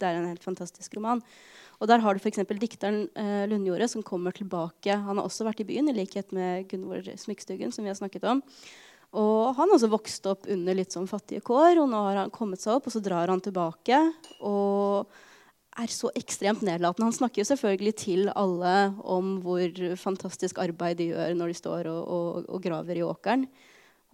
[0.00, 1.22] det er en helt fantastisk roman.
[1.80, 2.42] Og der har du f.eks.
[2.60, 4.92] dikteren eh, Lundjordet, som kommer tilbake.
[4.92, 8.26] Han har også vært i byen, i likhet med Gunvor Smykkstuggen, som vi har snakket
[8.28, 8.44] om.
[9.16, 12.34] Og han har også vokst opp under litt sånn fattige kår, og nå har han
[12.34, 13.98] kommet seg opp, og så drar han tilbake.
[14.44, 15.08] Og
[15.80, 17.08] er så ekstremt nedlatende.
[17.08, 21.90] Han snakker jo selvfølgelig til alle om hvor fantastisk arbeid de gjør når de står
[21.90, 23.46] og, og, og graver i åkeren.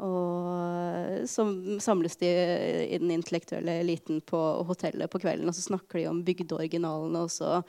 [0.05, 1.47] Og så
[1.81, 6.21] samles de i den intellektuelle eliten på hotellet på kvelden, og så snakker de om
[6.25, 7.63] bygdeoriginalene, og så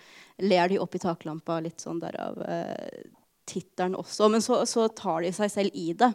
[0.44, 3.08] ler de opp i taklampa, litt sånn derav eh,
[3.48, 4.28] tittelen også.
[4.34, 6.12] Men så, så tar de seg selv i det.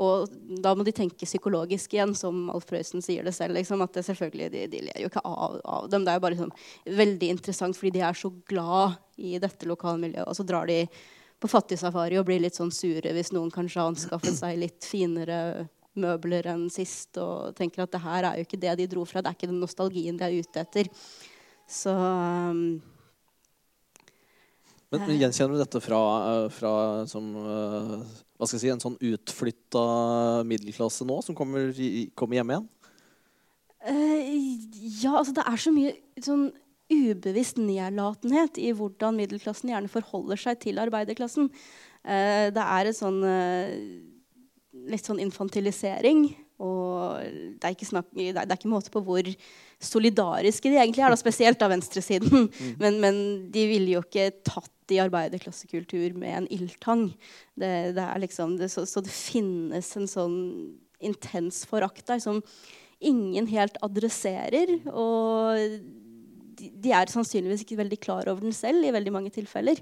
[0.00, 0.30] Og
[0.64, 3.56] da må de tenke psykologisk igjen, som Alf Prøysen sier det selv.
[3.58, 6.06] Liksom, at selvfølgelig, de, de, ler jo ikke av, av, dem.
[6.06, 6.54] Det er jo bare liksom,
[7.02, 10.28] veldig interessant fordi de er så glad i dette lokalmiljøet.
[10.28, 10.80] Og så drar de
[11.42, 15.66] på fattigsafari og blir litt sånn sure hvis noen kanskje har anskaffet seg litt finere
[15.98, 19.20] møbler enn sist, og tenker at det her er jo ikke det de dro fra.
[19.20, 20.88] Det er ikke den nostalgien de er ute etter.
[21.68, 22.80] Så um,
[24.92, 26.72] Men, men gjenkjenner du dette fra, eh, fra
[27.08, 27.92] som, eh,
[28.36, 29.84] hva skal jeg si, en sånn utflytta
[30.44, 31.72] middelklasse nå, som kommer,
[32.18, 32.66] kommer hjem igjen?
[33.82, 34.20] Uh,
[35.02, 36.44] ja, altså det er så mye sånn
[36.92, 41.48] ubevisst nedlatenhet i hvordan middelklassen gjerne forholder seg til arbeiderklassen.
[42.04, 43.72] Uh, det er en sånn uh,
[44.92, 46.28] litt sånn infantilisering.
[46.62, 47.22] Og
[47.58, 49.26] det er, ikke snakk, det er, ikke måte på hvor
[49.82, 52.46] solidariske de egentlig er, da, spesielt av venstresiden.
[52.82, 53.16] Men, men
[53.54, 57.08] de ville jo ikke tatt i arbeiderklassekultur med en ildtang.
[57.58, 60.38] Det, det liksom, det, så, så det finnes en sånn
[61.02, 62.42] intens forakt der som
[63.02, 64.74] ingen helt adresserer.
[64.92, 65.78] Og
[66.58, 69.80] de, de er sannsynligvis ikke veldig klar over den selv i veldig mange tilfeller.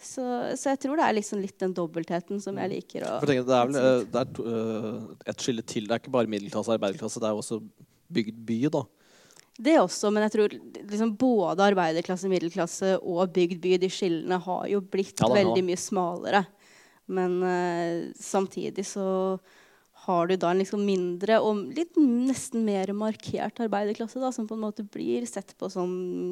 [0.00, 0.22] Så,
[0.56, 3.56] så jeg tror det er liksom litt den dobbeltheten som jeg liker Og, jeg det
[3.56, 5.84] er vel eh, det er to, eh, et skille til.
[5.84, 7.60] Det er ikke bare middelklasse og arbeiderklasse, det er også
[8.16, 8.58] bygd by.
[8.72, 8.82] da.
[9.60, 10.56] Det også, men jeg tror
[10.88, 15.42] liksom både arbeiderklasse, middelklasse og bygd by, de skillene har jo blitt Ja, da, har
[15.42, 16.44] veldig mye smalere.
[17.10, 19.04] Men uh, samtidig så
[20.06, 24.56] har du da en liksom mindre og litt nesten mer markert arbeiderklasse, da, som på
[24.56, 25.90] en måte blir sett på som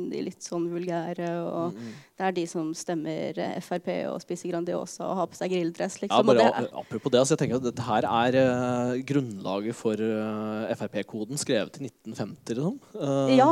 [0.09, 1.29] de litt sånn vulgære.
[1.45, 5.37] og Mm, Det er de som stemmer eh, Frp og spiser Grandiosa og har på
[5.39, 5.99] seg grilldress.
[6.01, 6.19] Ja, Liksom.
[6.19, 9.75] og bare, det er- apropos det, altså jeg tenker at Dette her er uh, grunnlaget
[9.77, 12.55] for uh, Frp-koden skrevet i 1950.
[12.57, 12.81] Liksom.
[12.97, 13.51] Uh, ja,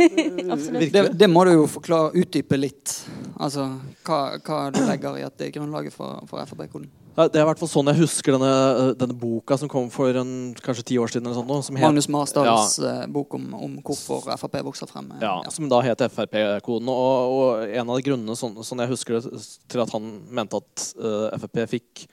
[0.54, 0.92] absolutt.
[0.92, 2.94] Det, det må du jo forklare, utdype litt.
[3.40, 3.66] Altså
[4.04, 6.90] hva, hva du legger i at det er grunnlaget for, for Frp-koden.
[7.14, 10.16] Det er i hvert fall sånn jeg husker denne, eh, denne boka som kom for
[10.18, 10.32] en,
[10.64, 11.28] kanskje ti år siden.
[11.28, 12.94] eller sånt, Magnus Marsdals ja.
[13.06, 15.12] bok om, om hvorfor Frp vokser frem.
[15.22, 16.90] Ja, Ja, Som da het Frp-koden.
[16.90, 20.58] Og, og en av de grunnene sånn, sånn jeg husker det, til at han mente
[20.58, 22.04] at uh, Frp fikk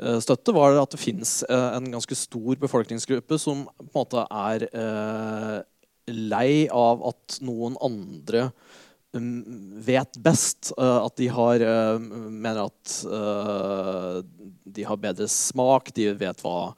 [0.00, 4.64] uh, støtte, var at det fins en ganske stor befolkningsgruppe som på en måte er
[4.72, 5.56] eh,
[6.08, 10.72] lei av at noen andre mm, vet best.
[10.76, 14.22] eh, at de har eh, mener at eh,
[14.64, 16.74] de har bedre smak, de vet hva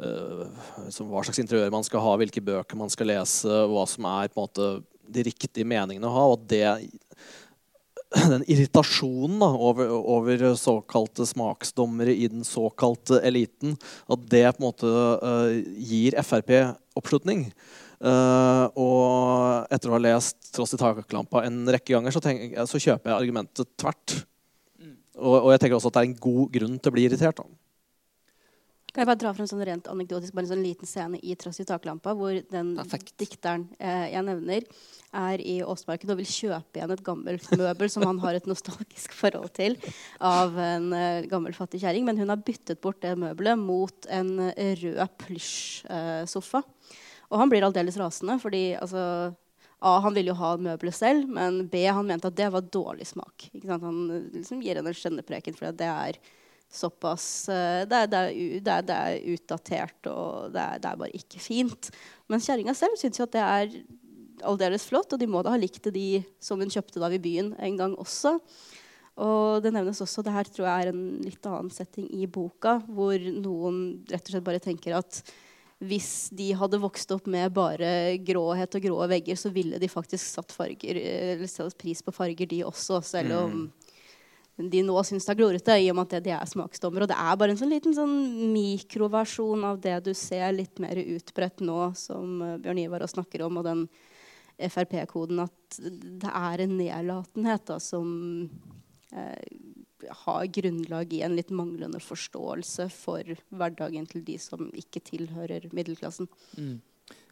[0.00, 4.68] hva slags interiør man skal ha, hvilke bøker man skal lese, hva som er måte
[5.12, 6.22] de riktige meningene å ha.
[6.30, 6.62] og at det
[8.32, 13.76] den irritasjonen da, over, over såkalte smaksdommere i den såkalte eliten,
[14.10, 16.54] at det på en måte uh, gir Frp
[16.98, 17.50] oppslutning.
[18.00, 22.80] Eh, og etter å ha lest 'Tross i taklampa' en rekke ganger, så, tenk, så
[22.80, 24.22] kjøper jeg argumentet tvert.
[25.20, 27.42] Og, og jeg tenker også at det er en god grunn til å bli irritert.
[27.42, 27.60] Da.
[28.90, 31.60] Kan jeg bare dra frem sånn rent anekdotisk bare en sånn liten scene i 'Tross
[31.62, 33.12] i taklampa', hvor den Perfekt.
[33.20, 34.64] dikteren eh, jeg nevner,
[35.14, 39.14] er i Åsmarken og vil kjøpe igjen et gammelt møbel som han har et nostalgisk
[39.14, 39.76] forhold til,
[40.18, 42.08] av en eh, gammel, fattig kjerring.
[42.08, 46.64] Men hun har byttet bort det møbelet mot en eh, rød plysjsofa.
[47.30, 49.04] Og han blir aldeles rasende, fordi altså
[49.80, 53.06] A, han ville jo ha møbelet selv, men B, han mente at det var dårlig
[53.08, 53.46] smak.
[53.64, 56.18] Han eh, liksom gir henne en skjennepreken for det er
[56.70, 61.16] såpass eh, det, er, det, er, det er utdatert, og det er, det er bare
[61.16, 61.88] ikke fint.
[62.28, 63.80] Men kjerringa selv syns jo at det er
[64.50, 67.22] aldeles flott, og de må da ha likt det, de som hun kjøpte da i
[67.22, 68.36] byen en gang også.
[69.20, 72.78] Og det nevnes også, det her tror jeg er en litt annen setting i boka,
[72.88, 75.22] hvor noen rett og slett bare tenker at
[75.80, 80.26] hvis de hadde vokst opp med bare gråhet og grå vegger, så ville de faktisk
[80.36, 83.00] satt, farger, eller satt pris på farger, de også.
[83.06, 83.62] Selv om
[84.60, 87.06] de nå syns det er glorete, i og med at de er smaksdommer.
[87.06, 88.12] Og det er bare en sånn liten sånn
[88.52, 93.46] mikroversjon av det du ser litt mer utbredt nå, som uh, Bjørn Ivar også snakker
[93.46, 93.86] om, og den
[94.60, 98.10] Frp-koden, at det er en nedlatenhet da, som
[99.16, 99.38] eh,
[100.08, 106.30] har grunnlag i en litt manglende forståelse for hverdagen til de som ikke tilhører middelklassen.
[106.58, 106.78] Mm.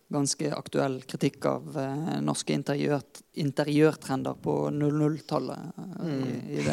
[0.08, 3.02] Ganske aktuell kritikk av eh, norske interiør,
[3.36, 5.74] interiørtrender på 00-tallet.
[6.00, 6.22] Mm.
[6.48, 6.64] i, i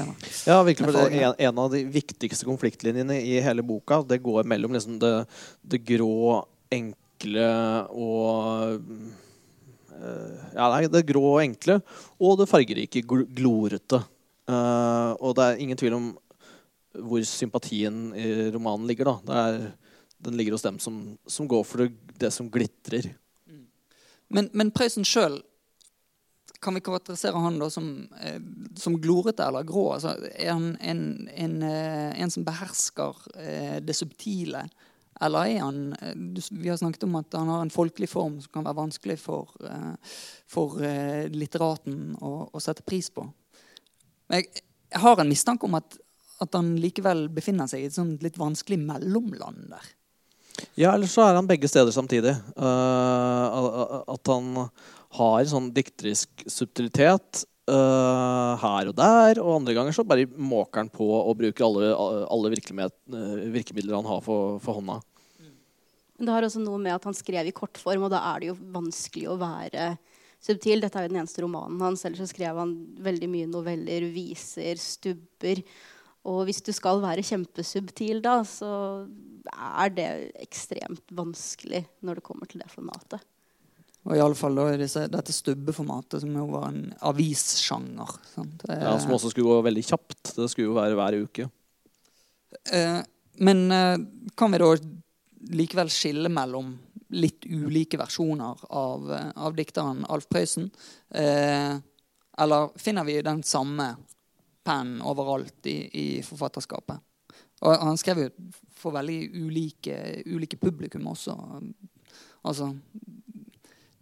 [0.47, 0.93] Ja, virkelig.
[0.95, 5.11] Det en, en, av de viktigste konfliktlinjene i hele boka det går mellom liksom det,
[5.67, 7.51] det grå, enkle
[7.91, 8.79] og
[9.91, 11.81] uh, Ja, nei, det grå og enkle
[12.15, 13.99] og det fargerike, glorete.
[14.45, 16.11] Uh, og det er ingen tvil om
[16.95, 19.09] hvor sympatien i romanen ligger.
[19.09, 19.41] da.
[19.41, 19.73] Er,
[20.25, 23.11] den ligger hos dem som, som går for det, det som glitrer.
[23.49, 23.65] Mm.
[24.29, 25.41] Men, men Prøysen sjøl,
[26.63, 28.41] kan vi karakterisere han da som, eh,
[28.79, 29.85] som glorete eller grå?
[29.97, 34.65] Altså, er han en, en, eh, en som behersker eh, det subtile?
[35.21, 36.15] Eller er han eh,
[36.49, 39.51] Vi har snakket om at han har en folkelig form som kan være vanskelig for,
[39.67, 40.15] eh,
[40.49, 40.81] for
[41.35, 43.27] litteraten å, å sette pris på.
[44.29, 45.97] Men jeg, jeg har en mistanke om at,
[46.41, 49.89] at, han likevel befinner seg i et sånt litt vanskelig mellomland der.
[50.79, 52.31] Ja, eller så er han begge steder samtidig.
[52.55, 54.69] Uh, at han
[55.17, 60.93] har sånn dikterisk subtilitet uh, her og der, og andre ganger så bare måker han
[60.93, 61.91] på og bruker alle,
[62.31, 65.01] alle virkemidler han har for, for hånda.
[66.15, 68.59] Det har også noe med at han skrev i kortform, og da er det jo
[68.71, 69.89] vanskelig å være
[70.45, 70.83] subtil.
[70.83, 72.05] Dette er jo den eneste romanen hans.
[72.07, 72.73] Ellers så skrev han
[73.05, 75.61] veldig mye noveller, viser, stubber.
[76.25, 78.71] Og hvis du skal være kjempesubtil, da, så
[79.53, 80.09] er det
[80.41, 83.21] ekstremt vanskelig når det kommer til det formatet.
[84.05, 88.17] Og i alle fall da, disse, dette stubbeformatet, som jo var en avissjanger.
[88.37, 90.35] Ja, Som også skulle gå veldig kjapt.
[90.37, 91.47] Det skulle jo være hver uke.
[92.69, 92.99] Eh,
[93.45, 94.03] men eh,
[94.37, 94.69] kan vi da
[95.57, 96.75] likevel skille mellom
[97.15, 100.69] litt ulike versjoner av, av dikteren Alf Prøysen?
[101.09, 101.75] Eh,
[102.37, 103.95] eller finner vi den samme
[104.65, 106.99] pennen overalt i, i, forfatterskapet?
[107.65, 108.29] Og han skrev jo
[108.75, 109.95] for veldig ulike,
[110.27, 111.35] ulike publikum også.
[112.45, 112.73] Altså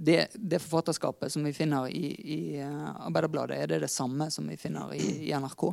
[0.03, 4.49] det, det, forfatterskapet som vi finner i, i uh, Arbeiderbladet, er det det samme som
[4.49, 5.69] vi finner i, i NRK?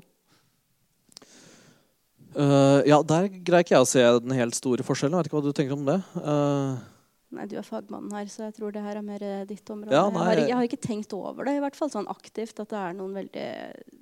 [2.36, 5.16] Uh, ja, der greier ikke jeg å se den helt store forskjellen.
[5.16, 5.98] Jeg vet ikke hva du tenker om det?
[6.14, 6.99] Uh,
[7.30, 9.94] Nei, Du er fagmannen her, så jeg tror det her er mer eh, ditt område.
[9.94, 12.72] Ja, jeg, har, jeg, har, ikke tenkt over det i hvert fall sånn aktivt, at
[12.72, 13.46] det er noen veldig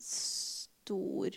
[0.00, 1.36] stor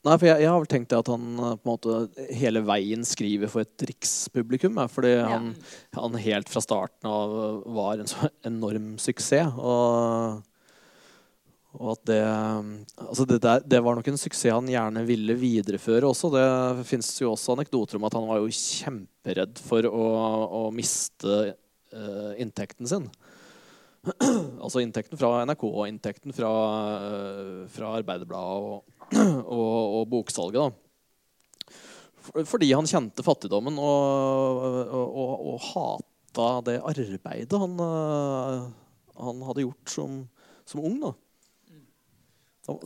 [0.00, 3.02] Nei, for jeg, jeg, har vel tenkt at han eh, på en måte hele veien
[3.04, 4.78] skriver for et rikspublikum.
[4.88, 5.26] Fordi ja.
[5.28, 5.50] han,
[5.92, 7.34] han, helt fra starten av
[7.68, 9.58] var en så enorm suksess.
[9.60, 10.40] Og
[11.78, 12.18] og at det,
[12.98, 16.32] altså det, der, det, var nok en suksess han gjerne ville videreføre også.
[16.34, 20.06] Det fins jo også anekdoter om at han var jo kjemperedd for å,
[20.50, 21.36] å miste
[21.94, 23.06] uh, inntekten sin.
[24.64, 26.50] altså inntekten fra NRK og inntekten fra,
[27.04, 28.98] uh, fra Arbeiderbladet og,
[29.60, 30.66] og, og, boksalget.
[30.66, 32.44] da.
[32.50, 38.70] Fordi han kjente fattigdommen og, og, og hata det arbeidet han, uh,
[39.22, 40.22] han hadde gjort som,
[40.66, 40.98] som ung.
[41.06, 41.14] da.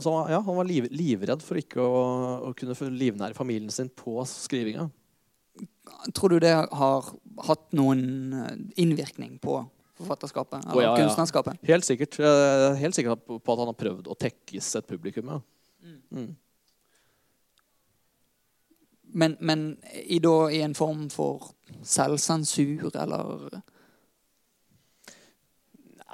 [0.03, 2.03] Så, ja, han var liv, livredd for ikke å,
[2.51, 4.89] å kunne livnære familien sin på skrivinga.
[6.17, 7.11] Tror du det har
[7.47, 8.05] hatt noen
[8.35, 9.61] eh, innvirkning på
[10.01, 10.65] forfatterskapet?
[10.71, 11.61] Eller oh, ja, kunstnerskapet?
[11.61, 11.75] Ja.
[11.75, 12.19] Helt sikkert.
[12.81, 15.31] Helt sikkert på at han har prøvd å tekkes et publikum.
[15.37, 15.43] Ja.
[15.85, 16.01] Mm.
[16.11, 16.33] Mm.
[19.15, 19.69] Men, men
[20.03, 21.53] i, da, i en form for
[21.87, 23.63] selvsensur, eller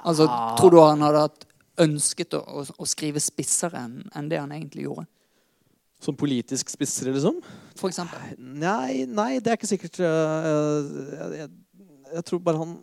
[0.01, 0.25] Altså,
[0.57, 1.43] Tror du han hadde hatt
[1.83, 5.07] ønsket å, å, å skrive spissere enn en det han egentlig gjorde.
[6.01, 7.37] Som politisk spissere, liksom?
[7.77, 8.33] For eksempel.
[8.39, 9.99] Nei, nei, det er ikke sikkert.
[10.01, 11.51] Jeg, jeg,
[12.15, 12.79] jeg tror bare han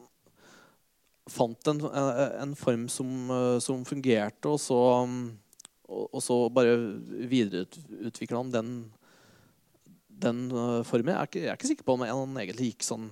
[1.29, 4.79] fant en, en form som, som, fungerte, og så,
[5.89, 6.77] og, så bare
[7.29, 8.73] videreutvikla han den,
[10.09, 10.45] den
[10.89, 11.13] formen.
[11.13, 13.11] Jeg er, ikke, jeg er, ikke, sikker på om han egentlig gikk sånn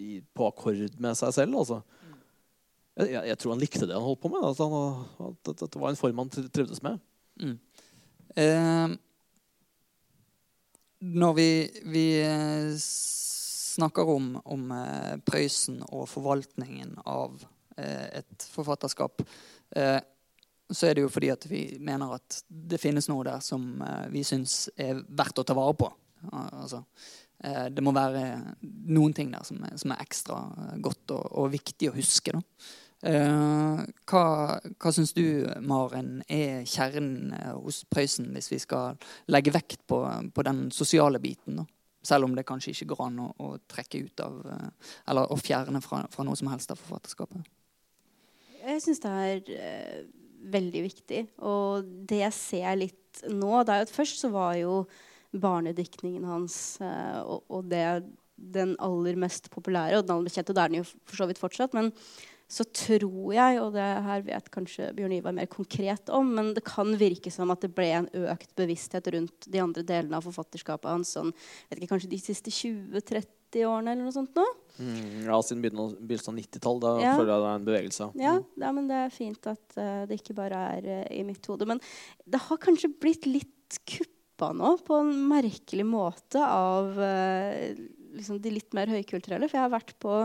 [0.00, 1.60] i, på akkord med seg selv.
[1.60, 1.82] altså.
[3.08, 4.46] Jeg, jeg, tror han likte det han holdt på med.
[4.48, 7.00] At, han, at, dette det var en form han trivdes med.
[7.40, 7.56] Mm.
[8.40, 8.98] Eh,
[11.00, 17.40] når vi, vi, eh, snakker om, om eh, Prøysen og forvaltningen av
[17.76, 19.22] eh, et forfatterskap,
[20.70, 23.62] så er det jo fordi at vi mener at det finnes noe der som
[24.10, 25.86] vi syns er verdt å ta vare på.
[26.34, 26.80] Altså,
[27.70, 28.24] det må være
[28.90, 30.40] noen ting der som er, som er ekstra
[30.82, 32.34] godt og, og, viktig å huske.
[32.34, 32.42] Da.
[33.00, 34.24] Eh, hva
[34.60, 35.24] hva syns du,
[35.64, 37.32] Maren, er kjernen
[37.62, 38.98] hos Prøysen, hvis vi skal
[39.32, 40.02] legge vekt på,
[40.34, 41.62] på den sosiale biten?
[41.62, 41.66] da?
[42.04, 44.36] Selv om det kanskje ikke går an å, å trekke ut av
[45.08, 47.44] Eller å fjerne fra, fra noe som helst av forfatterskapet.
[48.60, 50.00] Jeg syns det er uh,
[50.52, 51.20] veldig viktig.
[51.44, 54.82] Og det jeg ser litt nå det er jo at Først så var jo
[55.30, 57.84] barnediktningen hans uh, og, og, det
[58.40, 61.26] den aller mest populære, og den aller kjente, og det er den jo for så
[61.28, 61.74] vidt fortsatt.
[61.76, 61.90] Men
[62.50, 66.64] så tror jeg, og det her vet kanskje Bjørn Ivar mer konkret om, men det
[66.66, 70.90] kan virke som at det ble en økt bevissthet rundt de andre delene av forfatterskapet
[70.90, 71.30] hans sånn,
[71.70, 74.48] vet ikke, kanskje de siste 20-30 årene eller noe sånt nå?
[74.80, 76.82] Mm, ja, siden begynnelsen av 90-tall.
[76.82, 77.14] Da ja.
[77.18, 78.10] føler jeg det er en bevegelse.
[78.18, 81.46] Ja, ja men det er fint at uh, det ikke bare er uh, i mitt
[81.50, 81.68] hode.
[81.70, 81.82] Men
[82.26, 87.52] det har kanskje blitt litt kuppa nå på en merkelig måte av uh,
[88.16, 89.50] liksom de litt mer høykulturelle.
[89.50, 90.24] For jeg har vært på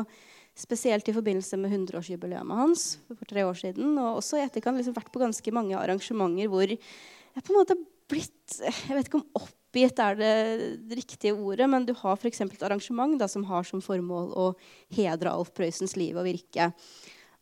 [0.56, 3.98] spesielt i forbindelse med 100-årsjubileet hans for tre år siden.
[4.00, 7.76] Og også i etterkant liksom vært på ganske mange arrangementer hvor jeg på en måte
[7.76, 12.44] har blitt Jeg vet ikke om oppgitt er det riktige ordet, men du har f.eks.
[12.46, 14.46] et arrangement da, som har som formål å
[14.94, 16.70] hedre Alf Prøysens liv og virke.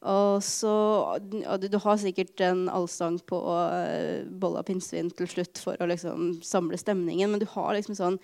[0.04, 5.62] Og så, og du, du, har sikkert en allsang på uh, Bolla pinnsvin til slutt
[5.64, 8.20] for å liksom samle stemningen, men du har liksom sånn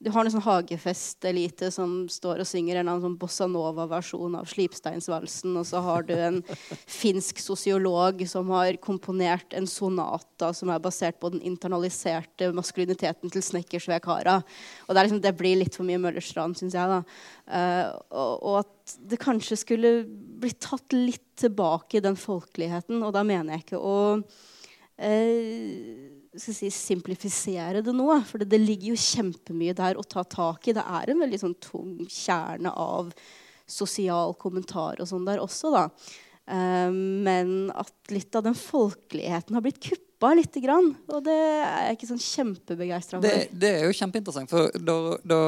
[0.00, 5.52] du har en sånn hagefestelite som står og synger en sånn bossa nova-versjon av Slipsteinsvalsen.
[5.60, 6.38] Og så har du en
[7.00, 13.44] finsk sosiolog som har komponert en sonata som er basert på den internaliserte maskuliniteten til
[13.44, 14.38] Snekkersvek Hara.
[14.88, 17.02] Og det, liksom, det, blir litt for mye Møllerstrand, syns jeg.
[17.44, 19.92] Uh, og, og, at det kanskje skulle
[20.40, 23.04] blitt tatt litt tilbake i den folkeligheten.
[23.04, 28.08] Og da mener jeg ikke å uh, si, simplifisere det nå.
[28.28, 30.76] For det, ligger jo kjempemye der å ta tak i.
[30.76, 33.14] Det er en veldig sånn tung kjerne av
[33.70, 35.86] sosial kommentar og sånn der også, da.
[36.50, 40.56] Um, men at litt av den folkeligheten har blitt kuppa litt.
[40.60, 43.24] Grann, og det er jeg ikke sånn kjempebegeistra for.
[43.24, 44.50] Det, det, er jo kjempeinteressant.
[44.50, 45.42] For da, da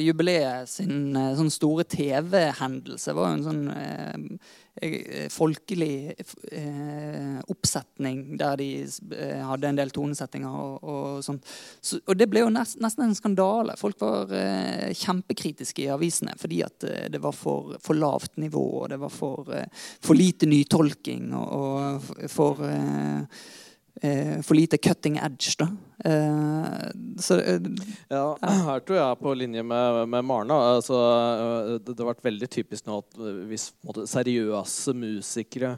[0.00, 4.48] jubileet sin eh, sånn store TV-hendelse var jo en sånn eh,
[4.82, 6.14] Eh, folkelig
[6.52, 11.46] eh, oppsetning der de eh, hadde en del tonesettinger og, og sånt.
[11.82, 13.74] Så, og det ble jo nest, nesten en skandale.
[13.80, 18.66] Folk var eh, kjempekritiske i avisene fordi at eh, det var for, for, lavt nivå,
[18.84, 19.50] og det var for,
[20.04, 22.62] for lite nytolking og, og for
[24.46, 25.68] for lite cutting edge, da.
[26.04, 27.60] Eh, så, eh,
[28.08, 30.58] ja, her tror jeg er på linje med, med Marna.
[30.76, 35.76] Altså, eh, det, det, har vært veldig typisk nå at eh, hvis måtte, seriøse musikere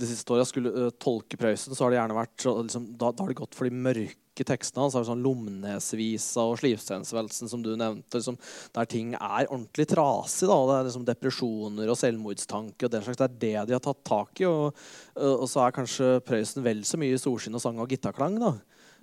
[0.00, 3.24] de siste åra skulle uh, tolke Prøysen, så har det gjerne vært liksom, da, da,
[3.24, 4.96] har det gått for de mørke tekstene hans.
[4.96, 8.20] Altså, sånn Lomnesvisa og Slivstensvelsen, som du nevnte.
[8.20, 8.38] Liksom,
[8.76, 10.48] der ting er ordentlig trasig.
[10.50, 10.58] Da.
[10.70, 13.20] Det er liksom depresjoner og selvmordstanke og den slags.
[13.20, 14.48] Det er det de har tatt tak i.
[14.50, 14.84] Og,
[15.18, 18.40] uh, og så er kanskje Prøysen vel så mye solskinn og sang og gitarklang.
[18.40, 18.54] Da.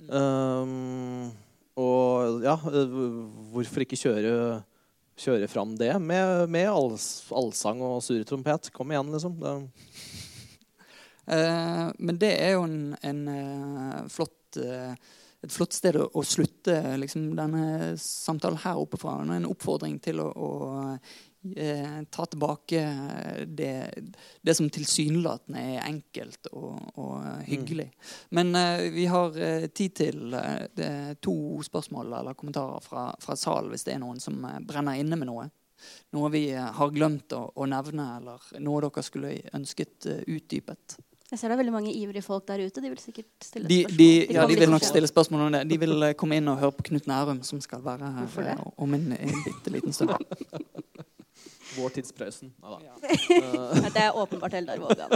[0.07, 1.29] Um,
[1.77, 2.97] og ja, uh,
[3.53, 4.63] hvorfor ikke kjøre
[5.17, 8.69] kjøre fram det med, med allsang og surtrompet.
[8.75, 9.39] Kom igjen, liksom.
[9.41, 9.63] Det Eh,
[11.27, 14.93] men det er jo en, en eh, flott eh,
[15.45, 19.19] et flott sted å, slutte liksom, denne samtalen her oppe fra.
[19.21, 20.49] En oppfordring til å, å
[21.53, 22.81] eh, ta tilbake
[23.45, 23.73] det,
[24.41, 27.87] det som tilsynelatende er enkelt og, og hyggelig.
[27.91, 28.17] Mm.
[28.39, 30.39] Men eh, vi har eh, tid til
[31.21, 31.37] to
[31.69, 35.47] spørsmål eller kommentarer fra, fra salen hvis det er noen som brenner inne med noe.
[36.17, 40.97] Noe vi har glemt å, å nevne, eller noe dere skulle ønsket utdypet.
[41.27, 42.79] Jeg ser det er veldig mange ivrige folk der ute.
[42.79, 43.97] De vil sikkert stille de, spørsmål.
[43.99, 45.63] De, ja, de vil nok stille spørsmål om det.
[45.67, 48.61] De vil eh, komme inn og høre på Knut Nærum, som skal være her eh,
[48.77, 50.15] om en, en bitte liten stund.
[51.77, 52.53] Vår tids Prøysen.
[52.63, 55.11] Ja, det er åpenbart Eldar Vågan.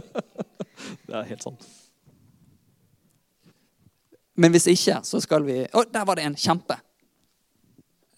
[1.07, 1.69] Det er helt sant.
[4.35, 6.35] Men hvis ikke, så skal vi Å, oh, der var det en!
[6.35, 6.75] Kjempe.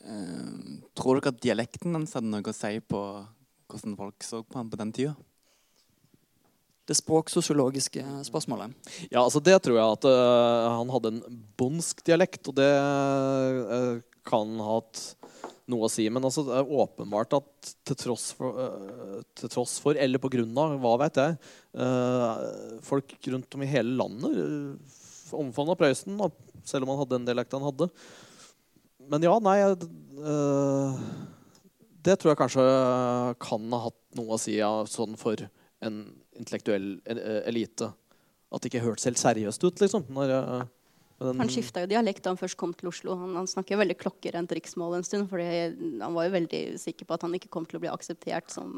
[0.04, 3.04] Uh, tror dere at dialekten hans hadde noe å si på
[3.70, 5.14] hvordan folk så på ham på den tida?
[6.90, 8.74] Det språksosiologiske spørsmålet?
[9.10, 14.02] Ja, altså Det tror jeg at uh, han hadde en bondsk dialekt, og det uh,
[14.28, 15.04] kan ha hatt
[15.72, 16.10] noe å si.
[16.12, 20.32] Men altså, det er åpenbart at til tross for, uh, til tross for eller på
[20.34, 21.38] grunn av, hva vet jeg,
[22.86, 24.36] folk rundt om i hele landet
[25.34, 26.20] omfavna Prøysen,
[26.62, 27.88] selv om han hadde den dialekten han hadde.
[29.10, 29.56] Men ja, nei
[32.06, 32.66] Det tror jeg kanskje
[33.42, 35.42] kan ha hatt noe å si ja, sånn for
[35.82, 35.98] en
[36.40, 37.92] intellektuell eh, elite.
[38.54, 40.04] at det ikke hørtes helt seriøst ut, liksom.
[40.14, 43.16] Når, uh, Han skifta jo dialekt da han først kom til Oslo.
[43.18, 45.30] Han, han snakker veldig klokkerent riksmål en stund.
[45.30, 45.48] fordi
[46.02, 48.70] han var jo veldig sikker på at han ikke kom til å bli akseptert som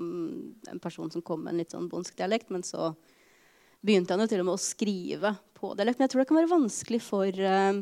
[0.71, 2.53] en person som kom med en litt sånn bondsk dialekt.
[2.55, 2.93] Men så
[3.85, 5.99] begynte han jo til og med å skrive på dialekt.
[5.99, 7.81] Men jeg tror det kan være vanskelig for uh,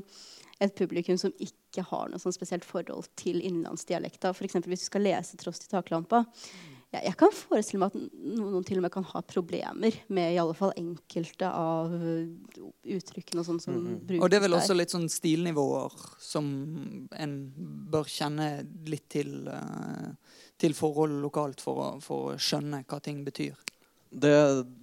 [0.63, 4.33] et publikum som ikke har noe sånn spesielt forhold til innenlandsdialekta.
[4.33, 4.61] F.eks.
[4.65, 6.25] hvis du skal lese 'Trost i taklampa'.
[6.93, 10.37] Jeg, jeg kan forestille meg at noen til og med kan ha problemer med i
[10.37, 11.89] alle fall enkelte av
[12.85, 16.47] uttrykkene og sånn som brukes Og det er vel også litt sånn stilnivåer som
[17.17, 17.35] en
[17.93, 18.49] bør kjenne
[18.89, 20.09] litt til, eh,
[20.61, 23.55] til forhold lokalt for å, for å skjønne hva ting betyr.
[24.13, 24.33] det,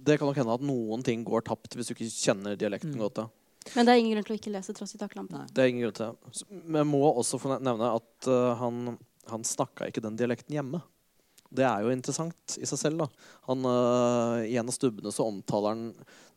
[0.03, 2.99] det kan nok hende at noen ting går tapt hvis du ikke kjenner dialekten Mm.
[3.05, 3.15] godt.
[3.15, 3.29] da.
[3.75, 5.47] Men det er ingen grunn til å ikke lese 'Tross i taklampen.
[5.53, 6.43] Det er ingen grunn til det.
[6.65, 8.97] Men jeg må også få nevne at uh, han,
[9.29, 10.81] han snakka ikke den dialekten hjemme.
[11.51, 13.03] Det er jo interessant i seg selv.
[13.03, 13.07] da.
[13.49, 15.83] Han, uh, I en av stubbene så omtaler han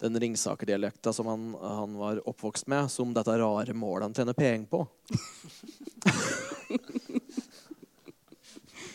[0.03, 4.67] den Ringsaker-dialekta som han, han var oppvokst med, som dette rare målet han tjener penger
[4.73, 4.83] på.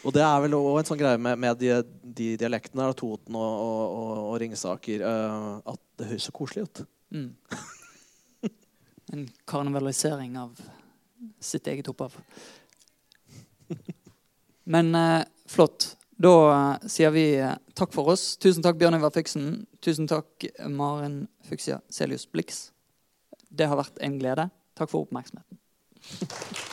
[0.08, 3.36] Og det er vel òg en sånn greie med, med de, de dialektene, da, Toten
[3.36, 6.84] og, og, og, og Ringsaker, uh, at det høres så koselig ut.
[7.16, 7.32] Mm.
[9.10, 10.60] En karnevalisering av
[11.40, 12.14] sitt eget opphav.
[14.70, 15.98] Men eh, flott.
[16.20, 18.34] Da eh, sier vi eh, takk for oss.
[18.44, 19.64] Tusen takk, Bjørn Ivar Fiksen.
[19.84, 22.70] Tusen takk, Maren Fuksia Celius Blix.
[23.50, 24.50] Det har vært en glede.
[24.76, 26.68] Takk for oppmerksomheten.